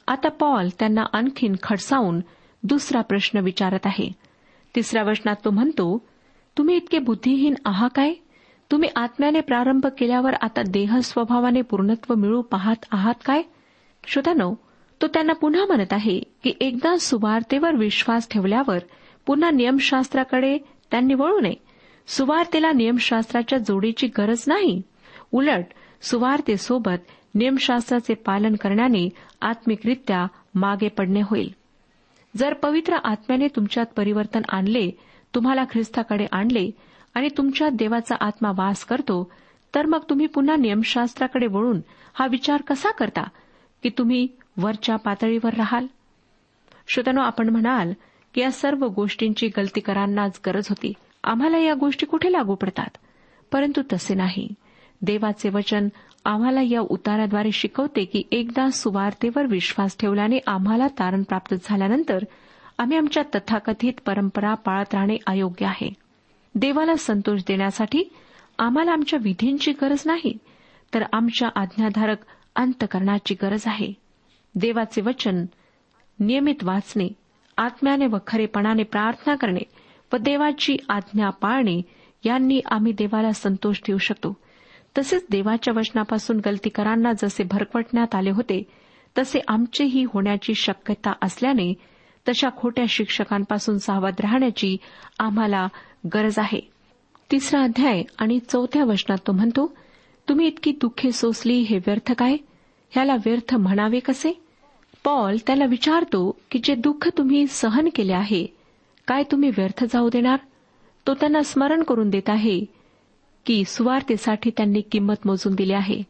आता 0.09 0.28
पॉल 0.28 0.68
त्यांना 0.78 1.02
आणखीन 1.12 1.54
खडसावून 1.62 2.20
दुसरा 2.62 3.00
प्रश्न 3.00 3.38
विचारत 3.38 3.78
आहे. 3.85 4.12
तिसऱ्या 4.76 5.02
वचनात 5.02 5.37
तो 5.44 5.50
म्हणतो 5.50 6.07
तुम्ही 6.59 6.76
इतके 6.76 6.98
बुद्धिहीन 6.98 7.54
आहात 7.64 7.90
काय? 7.94 8.14
तुम्ही 8.70 8.88
आत्म्याने 8.96 9.40
प्रारंभ 9.40 9.87
केल्यावर 9.87 10.35
आता 10.35 10.62
देह 10.62 10.98
स्वभावाने 10.98 11.62
पूर्णत्व 11.62 12.14
मिळू 12.14 12.42
पाहत 12.42 12.85
आहात 12.90 13.14
काय? 13.24 13.42
श्रोतानो 14.07 14.54
तो 15.02 15.06
त्यांना 15.06 15.32
पुन्हा 15.32 15.64
म्हणत 15.64 15.92
आहे 15.92 16.18
की 16.18 16.52
एकदा 16.61 16.96
सुवार्तेवर 16.96 17.74
विश्वास 17.74 18.28
ठेवल्यावर 18.30 18.78
पुन्हा 19.26 19.50
नियमशास्त्राकडे 19.50 20.58
त्यांनी 20.90 21.14
वळू 21.14 21.40
नये. 21.40 21.54
सुवार्तेला 22.06 22.72
नियमशास्त्राच्या 22.72 23.58
जोडीची 23.58 24.06
गरज 24.06 24.44
नाही. 24.46 24.82
उलट 25.32 25.64
सुवार्तेसोबत 26.02 27.11
नियमशास्त्राचे 27.34 28.14
पालन 28.14 28.54
करण्याने 28.54 29.08
आत्मिकरित्या 29.42 30.26
मागे 30.54 30.88
पडणे 30.88 31.20
होईल. 31.20 31.54
जर 32.37 32.54
पवित्र 32.54 32.96
आत्म्याने 33.04 33.46
तुमच्यात 33.48 33.87
परिवर्तन 33.96 34.42
आणले 34.48 34.90
तुम्हाला 35.34 35.64
ख्रिस्ताकडे 35.64 36.26
आणले 36.32 36.70
आणि 37.14 37.28
तुमच्यात 37.37 37.70
देवाचा 37.70 38.16
आत्मा 38.20 38.50
वास 38.56 38.84
करतो 38.84 39.30
तर 39.74 39.87
मग 39.87 39.98
तुम्ही 40.11 40.26
पुन्हा 40.26 40.56
नियमशास्त्राकडे 40.56 41.46
वळून 41.46 41.80
हा 42.14 42.26
विचार 42.26 42.62
कसा 42.62 42.90
करता? 42.90 43.22
की 43.82 43.88
तुम्ही 43.98 44.28
वरच्या 44.59 44.97
पातळीवर 44.97 45.55
राहाल? 45.55 45.87
श्रोत्यानो 46.88 47.21
आपण 47.21 47.49
म्हणाल 47.49 47.92
की 48.35 48.40
या 48.40 48.51
सर्व 48.51 48.87
गोष्टींची 48.87 49.49
गलतीकरांनाच 49.49 50.40
गरज 50.47 50.66
होती. 50.68 50.92
आम्हाला 51.25 51.59
या 51.59 51.75
गोष्टी 51.75 52.07
कुठे 52.07 52.33
लागू 52.33 52.55
पडतात? 52.55 52.97
परंतु 53.53 53.83
तसे 53.92 54.14
नाही. 54.14 54.49
देवाचे 55.03 55.49
वचन 55.49 55.88
आम्हाला 56.25 56.61
या 56.62 56.81
उताराद्वारे 56.81 57.53
शिकवते 57.53 58.05
की 58.05 58.23
एकदा 58.33 58.71
सुवार्तेवर 58.71 59.47
विश्वास 59.47 59.97
ठेवल्याने 59.99 60.38
आम्हाला 60.47 60.87
तारण 60.87 61.23
प्राप्त 61.23 61.55
झाल्यानंतर 61.64 62.18
आम्ही 62.79 62.97
आमच्या 62.97 63.23
तथाकथित 63.35 63.92
परंपरा 64.07 64.55
पाळत 64.55 64.94
राहणे 64.94 65.16
अयोग्य 65.27 65.66
आहे. 65.66 65.92
देवाला 66.55 66.94
संतोष 66.94 67.40
देण्यासाठी 67.49 68.12
आम्हाला 68.59 68.92
आमच्या 68.92 69.18
विधींची 69.23 69.73
गरज 69.73 70.03
नाही 70.07 70.38
तर 70.94 71.03
आमच्या 71.12 71.49
आज्ञाधारक 71.55 72.16
अंतकरणाची 72.57 73.35
गरज 73.42 73.62
आहे. 73.66 74.08
देवाचे 74.54 75.00
वचन 75.00 75.44
नियमित 76.20 76.64
वाचणे 76.64 77.08
आत्म्याने 77.56 78.06
व 78.06 78.16
खरेपणाने 78.26 78.82
प्रार्थना 78.82 79.34
करणे 79.34 79.61
व 80.12 80.16
देवाची 80.16 80.76
आज्ञा 80.88 81.30
पाळणे 81.30 81.82
यांनी 82.24 82.61
आम्ही 82.66 82.92
देवाला 82.92 83.32
संतोष 83.32 83.80
देऊ 83.87 83.98
शकतो. 83.98 84.37
तसेच 84.98 85.26
देवाच्या 85.30 85.74
वचनापासून 85.76 86.40
गलतीकरांना 86.46 87.12
जसे 87.12 87.44
भरकटण्यात 87.44 88.14
आले 88.14 88.30
होते 88.30 88.62
तसे 89.18 89.38
आमचेही 89.48 90.04
होण्याची 90.04 90.54
शक्यता 90.54 91.12
असल्याने 91.22 91.74
तशा 92.28 92.48
खोट्या 92.56 92.84
शिक्षकांपासून 92.88 93.78
सावध 93.78 94.14
राहण्याची 94.20 94.76
आम्हाला 95.18 95.66
गरज 96.14 96.38
आहे. 96.38 96.61
तिसरा 97.30 97.62
अध्याय 97.62 98.02
आणि 98.18 98.38
चौथ्या 98.38 98.84
वचनात 98.84 99.18
तो 99.26 99.32
म्हणतो 99.32 99.74
तुम्ही 100.28 100.46
इतकी 100.46 100.70
दुःखे 100.70 101.12
सोसली 101.12 101.58
हे 101.58 101.78
व्यर्थ 101.78 102.12
काय? 102.18 102.37
ह्याला 102.90 103.14
व्यर्थ 103.14 103.55
म्हणावे 103.55 104.01
कसे? 104.01 104.33
पॉल 105.05 105.37
त्याला 105.46 105.64
विचारतो 105.64 106.38
की 106.51 106.59
जे 106.64 106.74
दुःख 106.74 107.09
तुम्ही 107.09 107.46
सहन 107.46 107.88
केले 107.94 108.12
आहे 108.12 108.46
काय 109.09 109.22
तुम्ही 109.22 109.51
व्यर्थ 109.51 109.85
जाऊ 109.85 110.09
देणार? 110.09 110.38
तो 111.07 111.14
त्यांना 111.14 111.42
स्मरण 111.42 111.83
करून 111.83 112.11
देत 112.11 112.29
आहे 112.29 112.64
की 113.46 113.64
सुवार्तेसाठी 113.64 114.51
त्यांनी 114.51 114.81
किंमत 114.81 115.27
मोजून 115.27 115.55
दिली 115.55 115.72
आहे. 115.72 116.03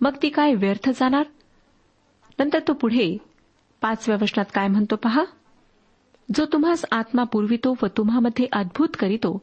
मग 0.00 0.16
ती 0.22 0.28
काय 0.28 0.54
व्यर्थ 0.54 0.90
जाणार? 0.90 1.26
नंतर 2.38 2.58
तो 2.68 2.72
पुढे 2.72 3.16
पाचव्या 3.82 4.18
वचनात 4.22 4.44
काय 4.54 4.68
म्हणतो 4.68 4.96
पहा? 4.96 5.24
जो 6.34 6.44
तुम्हास 6.44 6.84
आत्मा 6.92 7.24
पुरवितो 7.24 7.74
व 7.82 7.86
तुम्हामध्ये 7.86 8.46
अद्भुत 8.52 8.88
करीतो 8.98 9.42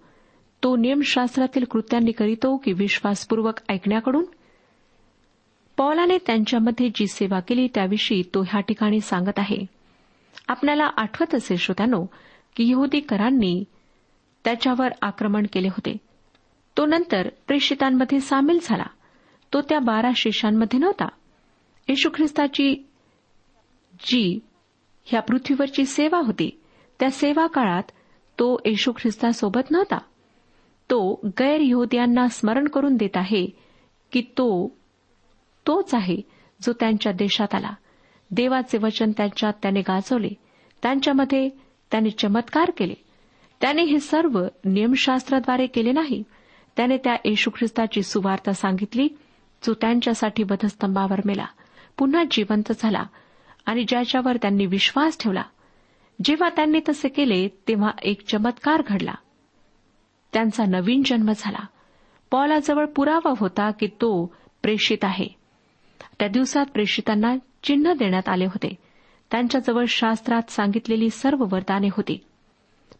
तो 0.63 0.75
नियमशास्त्रातील 0.75 1.63
कृत्यांनी 1.71 2.11
करीतो 2.11 2.57
की 2.57 2.73
विश्वासपूर्वक 2.73 3.59
ऐकण्याकडून? 3.69 4.25
पौलाने 5.77 6.17
त्यांच्यामध्ये 6.17 6.89
जी 6.95 7.07
सेवा 7.07 7.39
केली 7.39 7.67
त्याविषयी 7.67 8.23
तो 8.33 8.41
ह्या 8.41 8.59
ठिकाणी 8.59 9.01
सांगत 9.01 9.39
आहे. 9.39 9.57
आपल्याला 10.47 10.89
आठवत 10.97 11.35
असेल 11.35 11.57
श्रोत्यानो 11.57 12.05
की 12.55 12.69
यहुदीकरांनी 12.69 13.63
त्याच्यावर 14.43 14.87
आक्रमण 15.01 15.45
केले 15.53 15.67
होते. 15.67 15.97
तो 16.77 16.85
नंतर 16.85 17.29
प्रेषितांमध्ये 17.47 18.19
सामील 18.19 18.59
झाला. 18.63 18.85
तो 19.53 19.61
त्या 19.61 19.79
बारा 19.79 20.11
शिष्यांमध्ये 20.15 20.79
नव्हता. 20.79 21.07
येशू 21.87 22.09
ख्रिस्ताची 22.15 22.87
जी 24.07 24.39
ह्या 25.05 25.21
पृथ्वीवरची 25.21 25.85
सेवा 25.85 26.17
होती 26.17 26.61
त्या 26.99 27.11
सेवा 27.11 27.47
काळात 27.47 27.83
तो 28.39 28.57
येशू 28.65 28.91
ख्रिस्तासोबत 28.91 29.71
नव्हता. 29.71 29.97
तो 30.89 31.19
गैर 31.39 31.57
यहुदियांना 31.61 32.27
स्मरण 32.27 32.67
करून 32.67 32.95
देत 32.95 33.17
आहे 33.17 33.45
की 34.11 34.21
तो 34.21 34.77
तोच 35.67 35.95
आहे 35.95 36.17
जो 36.61 36.73
त्यांच्या 36.73 37.11
देशात 37.11 37.55
आला. 37.55 37.71
देवाचे 38.31 38.77
वचन 38.77 39.11
त्यांच्यात 39.11 39.53
त्याने 39.61 39.81
गाजवले. 39.81 40.29
त्यांच्यामध्ये 40.81 41.49
त्याने 41.91 42.09
चमत्कार 42.09 42.71
केले. 42.77 42.93
त्याने 43.61 43.83
हे 43.83 43.99
सर्व 43.99 44.45
नियमशास्त्राद्वारे 44.65 45.67
केले 45.67 45.91
नाही. 45.91 46.23
त्याने 46.77 46.97
त्या 46.97 47.15
येशू 47.25 47.49
ख्रिस्ताची 47.49 48.01
सुवार्ता 48.01 48.51
सांगितली 48.51 49.07
जो 49.63 49.73
त्यांच्यासाठी 49.73 50.43
वधस्तंभावर 50.43 51.21
मेला. 51.25 51.45
पुन्हा 51.97 52.23
जिवंत 52.31 52.71
झाला 52.79 53.03
आणि 53.65 53.85
ज्याच्यावर 53.87 54.37
त्यांनी 54.37 54.65
विश्वास 54.65 55.17
ठेवला. 55.19 55.43
जेव्हा 56.23 56.49
त्यांनी 56.49 56.79
तसे 56.89 57.07
केले 57.09 57.47
तेव्हा 57.67 57.91
एक 58.01 58.27
चमत्कार 58.27 58.81
घडला. 58.87 59.13
त्यांचा 60.33 60.63
नवीन 60.67 61.01
जन्म 61.05 61.31
झाला. 61.37 61.65
पॉलाजवळ 62.31 62.85
पुरावा 62.85 63.33
होता 63.39 63.71
की 63.71 63.87
तो 63.87 64.35
प्रेषित 64.61 64.97
आहे. 65.03 65.42
त्या 66.19 66.27
दिवसात 66.27 66.65
प्रेषितांना 66.65 67.35
चिन्ह 67.63 67.93
देण्यात 67.93 68.29
आले 68.29 68.45
होते. 68.45 68.75
त्यांच्याजवळ 69.31 69.85
शास्त्रात 69.85 70.51
सांगितलेली 70.51 71.09
सर्व 71.09 71.45
वरदाने 71.51 71.87
होती. 71.87 72.19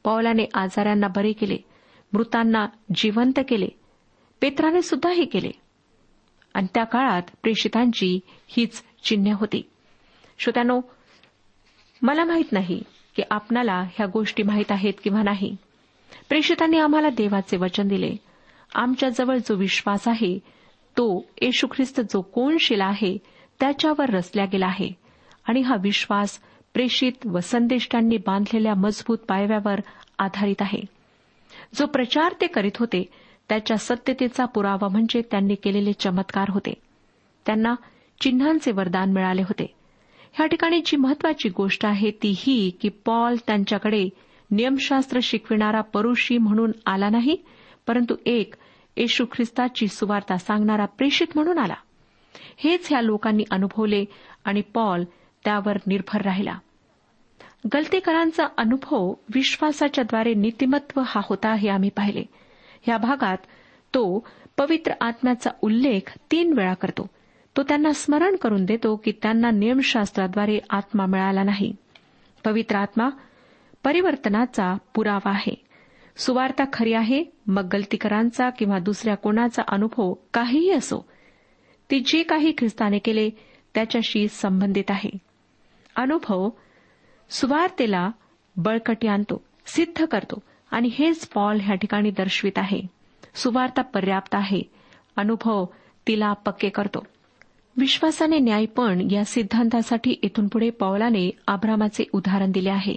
पौलाने 0.04 0.46
आजारांना 0.54 1.08
बरे 1.08 1.32
केले. 1.32 1.58
मृतांना 2.14 2.68
जिवंत 2.96 3.40
केले. 3.50 3.68
पेत्राने 4.42 4.82
सुद्धाही 4.82 5.26
केले. 5.26 5.52
आणि 6.54 6.68
त्या 6.74 6.84
काळात 6.84 7.22
प्रेषितांची 7.42 8.20
हीच 8.48 8.84
चिन्ह 9.04 9.36
होती. 9.36 9.70
श्रोत्यानो 10.40 10.82
मला 12.02 12.24
माहीत 12.24 12.52
नाही 12.52 12.84
की 13.16 13.24
आपणाला 13.30 13.82
ह्या 13.82 14.06
गोष्टी 14.06 14.44
माहीत 14.44 14.72
आहेत 14.72 14.94
किंवा 15.04 15.24
नाही. 15.24 15.56
प्रेषितांनी 16.30 16.78
आम्हाला 16.78 17.10
देवाचे 17.10 17.58
वचन 17.58 17.88
दिले. 17.88 18.16
आमच्याजवळ 18.76 19.38
जो 19.38 19.56
विश्वास 19.56 20.08
आहे 20.08 20.40
तो 20.98 21.26
येशू 21.42 21.68
ख्रिस्त 21.72 22.02
जो 22.02 22.22
कोण 22.22 22.58
शिला 22.60 22.86
आहे 22.86 23.18
त्याच्यावर 23.60 24.10
रचल्या 24.10 24.46
गेला 24.46 24.66
आहे. 24.66 24.90
आणि 25.46 25.62
हा 25.62 25.76
विश्वास 25.82 26.40
प्रेषित 26.74 27.26
व 27.26 27.40
संदेष्टांनी 27.40 28.18
बांधलेल्या 28.18 28.74
मजबूत 28.76 29.18
पायव्यावर 29.18 29.80
आधारित 30.20 30.62
आहे. 30.62 30.82
जो 31.76 31.86
प्रचार 31.86 32.34
ते 32.42 32.48
करीत 32.48 32.78
होते 32.80 33.10
त्याच्या 33.50 33.78
सत्यतेचा 33.78 34.46
पुरावा 34.46 34.88
म्हणजे 34.88 35.22
त्यांनी 35.32 35.56
केलेले 35.56 35.94
चमत्कार 35.94 36.50
होते. 36.50 36.74
त्यांना 37.46 37.76
चिन्हांचे 38.22 38.72
वरदान 38.72 39.14
मिळाले 39.14 39.42
होते. 39.42 39.74
ह्या 40.34 40.46
ठिकाणी 40.46 40.82
जी 40.86 40.98
महत्वाची 40.98 41.50
गोष्ट 41.50 41.86
आहे 41.86 42.12
ती 42.12 42.34
ही 42.38 42.72
की 42.82 42.90
पॉल 42.90 43.36
त्यांच्याकडे 43.48 44.10
नियमशास्त्र 44.52 45.20
शिकविणारा 45.24 45.82
परुषी 45.82 46.38
म्हणून 46.38 46.72
आला 46.86 47.10
नाही 47.10 47.38
परंतु 47.88 48.16
एक 48.26 48.56
येशू 48.98 49.26
ख्रिस्ताची 49.32 49.88
सुवार्ता 49.88 50.38
सांगणारा 50.38 50.86
प्रेषित 50.86 51.28
म्हणून 51.36 51.58
आला. 51.58 51.76
हेच 52.58 52.88
ह्या 52.90 53.02
लोकांनी 53.02 53.44
अनुभवले 53.52 54.06
आणि 54.46 54.62
पॉल 54.62 55.04
त्यावर 55.46 55.78
निर्भर 55.88 56.22
राहिला. 56.22 56.58
गलतीकरांचा 57.74 58.48
अनुभव 58.58 59.14
विश्वासाच्याद्वारे 59.34 60.34
नीतिमत्व 60.34 61.02
हा 61.06 61.22
होता 61.24 61.54
हे 61.54 61.70
आम्ही 61.70 61.90
पाहिले. 61.90 62.24
या 62.88 62.98
भागात 62.98 63.38
तो 63.94 64.28
पवित्र 64.58 64.94
आत्म्याचा 65.02 65.50
उल्लेख 65.62 66.18
तीन 66.32 66.54
वेळा 66.54 66.74
करतो. 66.74 67.08
तो 67.58 67.64
त्यांना 67.64 67.94
स्मरण 67.94 68.36
करून 68.36 68.66
देतो 68.66 68.96
की 68.96 69.12
त्यांना 69.12 69.52
नियमशास्त्राद्वारे 69.52 70.60
आत्मा 70.70 71.06
मिळाला 71.06 71.44
नाही. 71.44 71.76
पवित्र 72.46 72.76
आत्मा 72.76 73.10
परिवर्तनाचा 73.84 74.78
पुरावा 74.96 75.30
आहे. 75.30 75.66
सुवार्ता 76.18 76.64
खरी 76.74 76.94
आहे 76.94 77.24
मग 77.48 77.68
गलतीकरांचा 77.74 78.50
किंवा 78.50 78.80
दुसऱ्या 78.80 79.16
कोणाचा 79.16 79.64
अनुभव 79.68 80.14
काहीही 80.34 80.72
असो 80.72 81.06
ती 81.92 82.00
जे 82.00 82.24
काही 82.24 82.54
ख्रिस्ताने 82.58 82.98
केले 82.98 83.30
त्याच्याशी 83.76 84.28
संबंधित 84.28 84.84
आहे. 84.90 85.10
अनुभव 85.96 86.50
सुवार्तेला 87.30 88.10
बळकटी 88.58 89.08
आणतो 89.08 89.44
सिद्ध 89.66 90.06
करतो 90.06 90.44
आणि 90.72 90.90
हेच 90.94 91.28
पॉल 91.28 91.60
ह्या 91.62 91.76
ठिकाणी 91.76 92.12
दर्शवित 92.12 92.58
आहे. 92.58 92.82
सुवार्ता 93.36 93.82
पर्याप्त 93.82 94.36
आहे. 94.36 94.62
अनुभव 95.16 95.66
तिला 96.08 96.34
पक्के 96.34 96.70
करतो. 96.70 97.06
विश्वासाने 97.78 98.38
न्यायपण 98.38 99.08
या 99.12 99.26
सिद्धांतासाठी 99.26 100.12
इथून 100.12 100.48
पुढे 100.48 100.70
पौलाने 100.70 101.32
आभ्रामाचे 101.48 102.04
उदाहरण 102.14 102.52
दिले 102.52 102.70
आहे. 102.70 102.96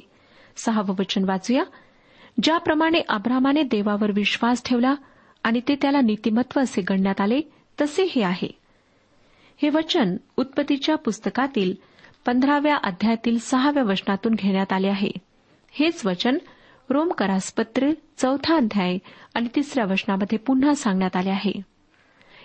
सहावं 0.57 0.95
वचन 0.99 1.25
वाचूया. 1.25 1.63
ज्याप्रमाणे 2.43 3.03
अब्रामाने 3.09 3.63
देवावर 3.63 4.11
विश्वास 4.11 4.63
ठेवला 4.65 4.95
आणि 5.43 5.61
ते 5.69 5.77
त्याला 5.83 6.01
नीतिमत्व 6.01 6.61
असे 6.61 6.83
गणण्यात 6.83 7.21
आले 7.21 7.41
तसे 7.81 8.03
हे 8.03 8.23
आहे. 8.23 8.49
हे 9.63 9.71
वचन 9.71 10.17
उत्पत्तीच्या 10.37 10.97
पुस्तकातील 10.97 11.75
पंधराव्या 12.27 12.77
अध्यायातील 12.77 13.39
सहाव्या 13.39 13.83
वचनातून 13.83 14.35
घेण्यात 14.35 14.73
आले 14.73 14.89
आहे. 14.89 15.11
हेच 15.71 16.07
वचन 16.07 16.39
रोमकरासपत्र 16.91 17.91
चौथा 18.17 18.57
अध्याय 18.57 18.99
आणि 19.35 19.49
तिसऱ्या 19.57 19.85
वचनामध्ये 19.85 20.39
पुन्हा 20.39 20.75
सांगण्यात 20.75 21.17
आले 21.17 21.31
आहे. 21.31 21.53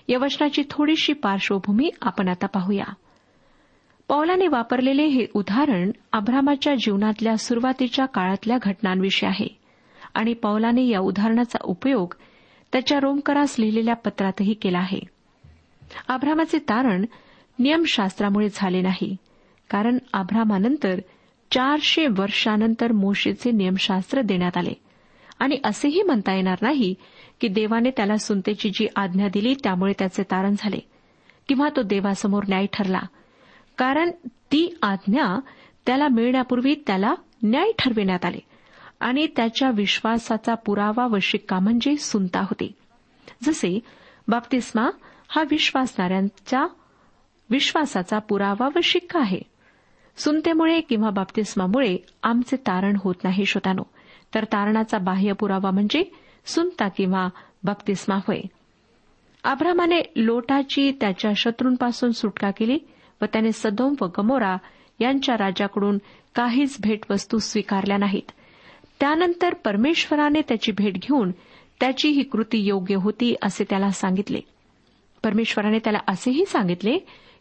या 0.07 0.17
वचनाची 0.17 0.63
थोडीशी 0.69 1.13
पार्श्वभूमी 1.13 1.89
आपण 2.01 2.27
आता 2.27 2.47
पाहूया. 2.47 2.93
पौलाने 4.07 4.47
वापरलेले 4.47 5.03
हे 5.03 5.25
उदाहरण 5.33 5.91
अब्रामाच्या 6.11 6.75
जीवनातल्या 6.75 7.37
सुरुवातीच्या 7.37 8.05
काळातल्या 8.05 8.57
घटनांविषयी 8.61 9.29
आहे. 9.29 9.60
आणि 10.13 10.33
पौलाने 10.33 10.87
या 10.87 10.99
उदाहरणाचा 10.99 11.59
उपयोग 11.63 12.13
त्याच्या 12.71 12.99
रोमकरास 12.99 13.55
लिहिलेल्या 13.59 13.95
पत्रातही 13.95 14.53
केला 14.53 14.77
आहे. 14.77 14.99
आभ्रामाचे 16.07 16.59
तारण 16.59 17.05
नियमशास्त्रामुळे 17.59 18.47
झाले 18.53 18.81
नाही 18.81 19.15
कारण 19.69 19.97
आभ्रामानंतर 20.13 20.99
चारशे 21.51 22.07
वर्षानंतर 22.07 22.91
मोशेचे 22.91 23.51
नियमशास्त्र 23.51 24.21
देण्यात 24.21 24.57
आले. 24.57 24.73
आणि 25.39 25.57
असेही 25.63 26.01
म्हणता 26.01 26.33
येणार 26.33 26.57
नाही 26.61 26.93
की 27.41 27.47
देवाने 27.47 27.89
त्याला 27.89 28.17
सुनतेची 28.17 28.69
जी 28.69 28.87
आज्ञा 28.95 29.27
दिली 29.27 29.53
त्यामुळे 29.63 29.93
त्याचे 29.99 30.23
तारण 30.23 30.55
झाले 30.59 30.79
किंवा 31.47 31.69
तो 31.69 31.81
देवासमोर 31.81 32.43
न्याय 32.47 32.65
ठरला 32.73 33.01
कारण 33.77 34.11
ती 34.25 34.77
आज्ञा 34.81 35.39
त्याला 35.85 36.07
मिळण्यापूर्वी 36.07 36.75
त्याला 36.87 37.13
न्याय 37.43 37.71
ठरविण्यात 37.79 38.25
आले. 38.25 38.39
आणि 39.01 39.27
त्याच्या 39.35 39.71
विश्वासाचा 39.71 40.53
पुरावा 40.53 41.07
व 41.07 41.17
शिक्का 41.21 41.59
म्हणजे 41.59 41.95
सुनता 41.95 42.39
होती. 42.39 42.73
जसे 43.43 43.79
बाप्तिस्मा 44.27 44.89
हा 45.27 45.43
विश्वासणाऱ्यांच्या 45.51 46.67
विश्वासाचा 47.49 48.19
पुरावा 48.19 48.69
व 48.75 48.79
शिक्का 48.83 49.19
आहे. 49.19 49.39
सुनतेमुळे 50.17 50.81
किंवा 50.81 51.09
बाप्तिस्मामुळे 51.09 51.97
आमचे 52.23 52.55
तारण 52.55 52.97
होत 53.03 53.15
नाही 53.23 53.45
श्रोतानो. 53.45 53.83
तर 54.35 54.43
तारणाचा 54.43 54.97
बाह्य 54.97 55.33
पुरावा 55.33 55.71
म्हणजे 55.71 56.03
सुनता 56.45 56.87
किंवा 56.87 57.27
बाप्तिस्मा 57.63 58.15
होय. 58.15 58.41
आभ्रामाने 59.43 60.01
लोटाची 60.15 60.91
त्याच्या 60.91 61.31
शत्रूंपासून 61.35 62.11
सुटका 62.11 62.51
केली 62.51 62.77
व 63.21 63.25
त्याने 63.25 63.51
सदोम 63.51 63.93
व 64.01 64.07
गमोरा 64.17 64.57
यांच्या 64.99 65.35
राजाकडून 65.35 65.97
काहीच 66.35 66.77
भेटवस्तू 66.81 67.37
स्वीकारल्या 67.37 67.97
नाहीत. 67.97 68.31
त्यानंतर 69.01 69.53
परमेश्वराने 69.53 70.41
त्याची 70.41 70.71
भेट 70.71 70.93
घेऊन 70.93 71.31
त्याची 71.79 72.09
ही 72.09 72.23
कृती 72.23 72.57
योग्य 72.57 72.95
होती 72.95 73.35
असे 73.41 73.63
त्याला 73.69 73.89
सांगितले. 73.89 74.39
परमेश्वराने 75.23 75.79
त्याला 75.79 75.99
असेही 76.07 76.45
सांगितले 76.45 76.97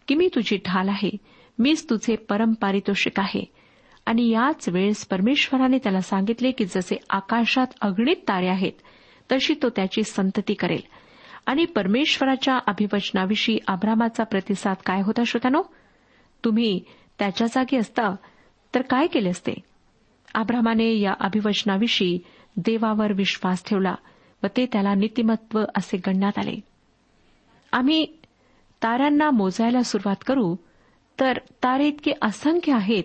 की 0.09 0.15
मी 0.15 0.29
तुझी 0.35 0.57
ढाल 0.57 0.89
आहे 0.89 1.11
मीच 1.59 1.91
तुझे 1.91 2.17
परमपारितोषिक 2.17 3.21
आहे. 3.21 3.45
आणि 4.07 4.29
याच 4.29 4.69
वेळेस 4.69 5.07
परमेश्वराने 5.07 5.79
त्याला 5.79 6.01
सांगितले 6.01 6.51
की 6.51 6.65
जसे 6.65 6.97
आकाशात 7.11 7.67
अगणित 7.81 8.17
तारे 8.17 8.49
आहेत 8.49 8.73
तशी 9.33 9.55
तो 9.63 9.69
त्याची 9.69 10.03
संतती 10.03 10.55
करेल. 10.55 10.83
आणि 11.47 11.65
परमेश्वराच्या 11.65 12.59
अभिवचनाविषयी 12.67 13.59
आभ्रामाचा 13.67 14.25
प्रतिसाद 14.25 14.77
काय 14.87 15.03
होता 15.03 15.23
श्रोतानो 15.27 15.63
तुम्ही 16.45 16.81
त्याच्या 17.19 17.47
जागी 17.47 17.77
असता 17.77 18.15
तर 18.75 18.83
काय 18.83 19.07
केले 19.07 19.31
असते? 19.31 19.70
आभ्रामाने 20.35 20.99
या 20.99 21.15
अभिवचनाविषयी 21.21 22.19
देवावर 22.57 23.13
विश्वास 23.13 23.65
ठेवला 23.65 23.95
व 24.43 24.47
ते 24.57 24.67
त्याला 24.67 24.95
नीतिमत्व 24.95 25.65
असे 25.77 25.97
गणण्यात 25.97 26.39
आले. 26.39 26.57
आम्ही 27.73 28.07
ताऱ्यांना 28.83 29.31
मोजायला 29.31 29.83
सुरुवात 29.83 30.17
करू 30.27 30.57
तर 31.21 31.39
तारे 31.63 31.89
इतके 31.89 32.13
असंख्य 32.23 32.73
आहेत 32.73 33.05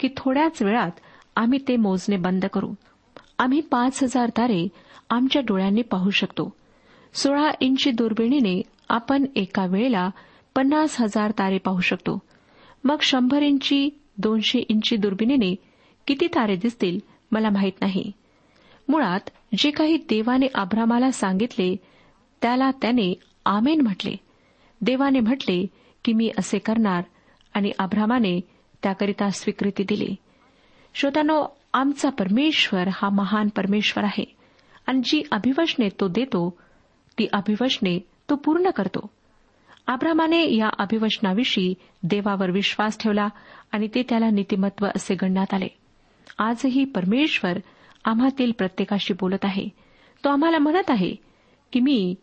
की 0.00 0.08
थोड्याच 0.16 0.62
वेळात 0.62 0.90
आम्ही 1.36 1.58
ते 1.68 1.76
मोजणे 1.76 2.16
बंद 2.16 2.44
करू. 2.44 2.74
आम्ही 3.38 3.60
पाच 3.60 4.02
हजार 4.02 4.30
तारे 4.36 4.68
आमच्या 5.10 5.42
डोळ्यांनी 5.42 5.82
पाहू 5.82 6.10
शकतो. 6.10 6.52
सोळा 7.14 7.50
इंची 7.60 7.90
दुर्बिणीने 7.90 8.62
आपण 8.88 9.24
एका 9.36 9.66
वेळेला 9.66 10.10
पन्नास 10.54 11.00
हजार 11.00 11.30
तारे 11.30 11.58
पाहू 11.58 11.80
शकतो. 11.80 12.22
मग 12.84 12.96
शंभर 13.00 13.42
इंची 13.42 13.90
दोनशे 14.18 14.58
इंची 14.58 14.96
दुर्बिणीने 14.96 15.54
किती 16.06 16.26
तारे 16.26 16.56
दिसतील 16.56 16.98
मला 17.32 17.50
माहीत 17.50 17.72
नाही. 17.80 18.12
मुळात 18.88 19.20
जे 19.58 19.70
काही 19.70 19.96
देवाने 19.96 20.46
आभ्रामाला 20.54 21.10
सांगितले 21.10 21.76
त्याला 22.42 22.70
त्याने 22.70 23.14
आमेन 23.44 23.80
म्हटले. 23.80 24.16
देवाने 24.80 25.20
म्हटले 25.20 25.66
की 26.04 26.12
मी 26.12 26.30
असे 26.38 26.58
करणार 26.58 27.02
आणि 27.54 27.72
आभ्रामाने 27.78 28.40
त्याकरिता 28.82 29.30
स्वीकृती 29.30 29.82
दिली. 29.82 30.14
श्रोतानो 30.94 31.46
आमचा 31.74 32.10
परमेश्वर 32.10 32.88
हा 32.88 33.08
महान 33.08 33.48
परमेश्वर 33.48 34.04
आहे 34.04 34.36
आणि 34.86 35.00
जी 35.04 35.22
अभिवचने 35.32 35.88
तो 35.88 36.08
देतो 36.08 36.58
ती 37.18 37.26
अभिवचने 37.32 37.98
तो 38.30 38.34
पूर्ण 38.34 38.70
करतो. 38.70 39.10
आब्रामाने 39.86 40.56
या 40.56 40.68
अभिवचनाविषयी 40.78 41.74
देवावर 42.02 42.50
विश्वास 42.50 42.98
ठेवला 42.98 43.28
आणि 43.72 43.88
ते 43.94 44.02
त्याला 44.08 44.30
नीतिमत्व 44.30 44.86
असे 44.86 45.14
गणण्यात 45.14 45.54
आले. 45.54 45.68
आजही 46.38 46.84
परमेश्वर 46.84 47.58
आम्हातील 48.04 48.52
प्रत्येकाशी 48.52 49.14
बोलत 49.20 49.44
आहे. 49.44 49.68
तो 50.24 50.28
आम्हाला 50.28 50.58
म्हणत 50.58 50.90
आहे 50.90 51.14
की 51.72 51.80
मी 51.80 52.14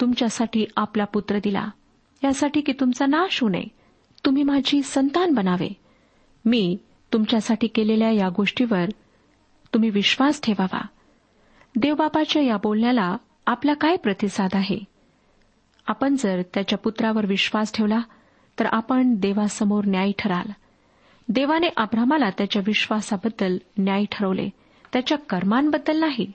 तुमच्यासाठी 0.00 0.66
आपला 0.76 1.04
पुत्र 1.04 1.38
दिला. 1.38 1.70
यासाठी 2.24 2.60
की 2.60 2.72
तुमचा 2.72 3.06
नाश 3.06 3.40
होऊ 3.40 3.50
नये. 3.50 3.64
तुम्ही 4.24 4.42
माझी 4.42 4.82
संतान 4.82 5.34
बनावे. 5.34 5.72
मी 6.44 6.76
तुमच्यासाठी 7.12 7.66
केलेल्या 7.66 8.10
या 8.10 8.28
गोष्टीवर 8.28 8.84
तुम्ही 9.74 9.90
विश्वास 9.90 10.40
ठेवावा. 10.42 10.80
देवबापाच्या 11.76 12.42
या 12.42 12.56
बोलण्याला 12.56 13.16
आपला 13.46 13.74
काय 13.74 13.96
प्रतिसाद 13.96 14.50
आहे? 14.54 14.78
आपण 15.86 16.16
जर 16.18 16.42
त्याच्या 16.54 16.78
पुत्रावर 16.78 17.26
विश्वास 17.26 17.72
ठेवला 17.74 18.00
तर 18.58 18.66
आपण 18.66 19.14
देवासमोर 19.14 19.84
न्यायी 19.84 20.12
ठराल. 20.18 20.50
देवाने 21.32 21.68
अब्रामाला 21.76 22.30
त्याच्या 22.30 22.62
विश्वासाबद्दल 22.66 23.58
न्याय 23.78 24.04
ठरवले. 24.12 24.48
त्याच्या 24.92 25.18
कर्मांबद्दल 25.18 26.00
नाही. 26.00 26.32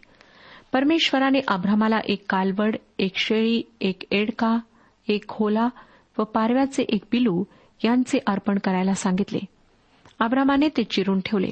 परमेश्वराने 0.73 1.39
अब्रामाला 1.47 1.99
एक 2.05 2.25
कालवड 2.29 2.75
एक 2.99 3.17
शेळी 3.17 3.61
एक 3.81 4.01
एडका 4.11 4.57
एक 5.07 5.27
खोला 5.27 5.69
व 6.17 6.23
पारव्याचे 6.23 6.83
एक 6.83 7.03
पिलू 7.11 7.43
यांचे 7.83 8.19
अर्पण 8.27 8.57
करायला 8.57 8.93
सांगितले. 8.93 9.39
अब्रामाने 10.19 10.69
ते 10.77 10.83
चिरून 10.83 11.19
ठेवले. 11.25 11.49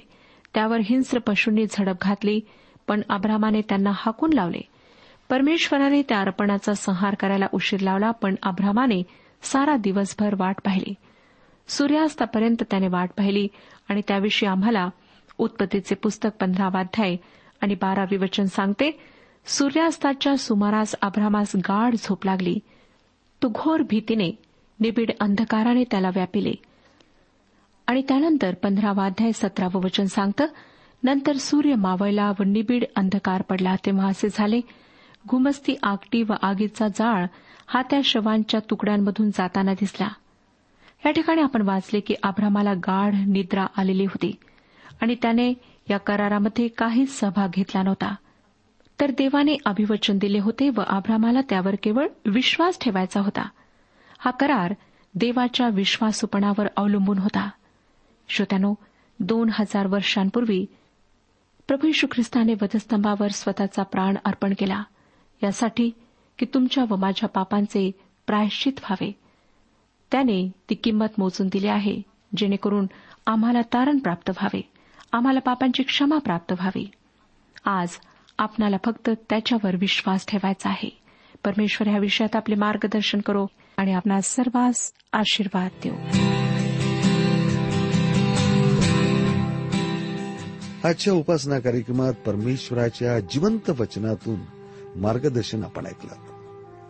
त्यावर 0.54 0.80
हिंस्र 0.84 1.20
पशूंनी 1.20 1.66
झडप 1.72 1.96
घातली 2.02 2.40
पण 2.88 3.02
अब्रामाने 3.10 3.62
त्यांना 3.62 3.92
हाकून 3.94 4.34
लावले. 4.34 4.62
परमेश्वराने 5.30 6.02
त्या 6.02 6.20
अर्पणाचा 6.20 6.74
संहार 6.74 7.16
करायला 7.16 7.46
उशीर 7.54 7.80
लावला 7.80 8.12
पण 8.12 8.36
अब्रामाने 8.44 9.04
सारा 9.42 9.76
दिवसभर 9.76 10.36
वाट 10.38 10.56
पाहिली. 10.66 10.94
सूर्यास्तापर्यंत 11.68 12.64
त्याने 12.70 12.88
वाट 12.88 13.10
पाहिली 13.18 13.48
आणि 13.90 14.02
त्याविषयी 14.08 14.50
आम्हाला 14.50 14.90
उत्पत्तीचे 15.38 15.96
पुस्तक 15.96 16.30
पंधरावाध्याय 16.42 17.16
आणि 17.62 17.76
बारावी 17.76 18.18
वचन 18.18 18.46
सांगते 18.46 19.00
सूर्यास्ताच्या 19.46 20.38
सुमारास 20.38 20.96
अभ्रामास 21.02 21.52
गाढ 21.56 21.96
झोप 21.96 22.26
लागली. 22.26 22.60
तो 23.44 23.48
घोर 23.50 23.82
भीतीने 23.82 24.32
निबिड 24.80 25.12
अंधकाराने 25.20 25.84
त्याला 25.84 26.10
व्यापिले. 26.14 26.54
आणि 27.88 28.02
त्यानंतर 28.02 28.54
पंधरावाध्याय 28.54 29.32
सतरावं 29.32 29.82
वचन 29.84 30.06
सांगतं 30.06 30.46
नंतर 31.04 31.36
सूर्य 31.36 31.76
मावळला 31.76 32.32
व 32.40 32.44
निबिड 32.44 32.84
अंधकार 32.96 33.42
पडला 33.42 33.76
तेव्हा 33.76 34.08
असे 34.08 34.28
झाले. 34.34 34.62
घुमस्ती 35.30 35.76
आगटी 35.84 36.24
व 36.24 36.34
आगीचा 36.42 36.88
जाळ 36.88 37.26
हा 37.68 37.82
त्या 37.82 38.00
शवांच्या 38.04 38.60
तुकड्यांमधून 38.70 39.30
जाताना 39.30 39.74
दिसला. 39.74 40.08
या 41.06 41.12
ठिकाणी 41.12 41.42
आपण 41.42 41.62
वाचले 41.62 42.00
की 42.00 42.16
आभ्रामाला 42.24 42.74
गाढ 42.74 43.16
निद्रा 43.28 43.66
आलेली 43.78 44.06
होती 44.06 44.36
आणि 45.02 45.16
त्याने 45.22 45.54
या 45.90 45.98
करारामध्ये 45.98 46.68
काहीच 46.68 47.20
सहभाग 47.20 47.50
घेतला 47.54 47.84
नव्हता. 47.84 48.16
तर 49.02 49.12
देवाने 49.12 49.58
अभिवचन 49.66 50.18
दिले 50.18 50.40
होते 50.40 50.70
व 50.70 50.82
आभ्रामाला 50.88 51.42
त्यावर 51.42 51.76
केवळ 51.84 52.08
विश्वास 52.26 52.80
ठेवायचा 52.82 53.20
होता. 53.20 53.50
हा 54.20 54.32
करार 54.32 54.74
देवाच्या 55.16 55.70
विश्वासूपणावर 55.70 56.68
अवलंबून 56.78 57.18
होता. 57.18 57.50
श्रोत्यानो 58.30 58.74
दोन 59.20 59.50
हजार 59.54 59.88
वर्षांपूर्वी 59.88 60.66
प्रभू 61.68 61.88
यशू 61.88 62.08
ख्रिस्ताने 62.12 62.54
वधस्तंभावर 62.54 63.28
स्वतःचा 63.28 63.84
प्राण 63.84 64.16
अर्पण 64.26 64.54
केला. 64.60 64.84
यासाठी 65.44 65.92
की 66.40 66.46
तुमच्या 66.54 66.86
व 66.90 66.96
माझ्या 66.96 67.30
पापांचे 67.30 67.92
प्रायश्चित 68.28 68.74
व्हावे. 68.78 69.23
त्याने 70.14 70.52
ती 70.70 70.76
किंमत 70.76 71.08
मोजून 71.18 71.48
दिली 71.52 71.68
आहे 71.68 72.02
जेणेकरून 72.38 72.88
आम्हाला 73.28 73.62
तारण 73.62 73.98
प्राप्त 73.98 74.30
व्हावे 74.30 74.72
आम्हाला 75.12 75.40
पापांची 75.40 75.84
क्षमा 75.84 76.18
प्राप्त 76.18 76.52
व्हावी. 76.52 76.92
आज 77.66 77.90
आपणाला 78.38 78.78
फक्त 78.86 79.10
त्याच्यावर 79.30 79.76
विश्वास 79.76 80.26
ठेवायचा 80.28 80.70
आहे. 80.70 81.00
परमेश्वर 81.46 81.88
ह्या 81.88 82.00
विषयात 82.00 82.36
आपले 82.36 82.56
मार्गदर्शन 82.56 83.20
करो 83.22 83.48
आणि 83.78 83.94
आपणा 83.94 84.22
सर्वांस 84.22 84.92
आशीर्वाद 85.14 85.72
देऊ. 85.84 85.96
आजच्या 90.88 91.14
उपासना 91.14 91.60
कार्यक्रमात 91.60 92.14
परमेश्वराच्या 92.14 93.20
जिवंत 93.20 93.70
वचनातून 93.70 94.40
मार्गदर्शन 94.96 95.64
आपण 95.64 95.86
ऐकलं. 95.86 96.33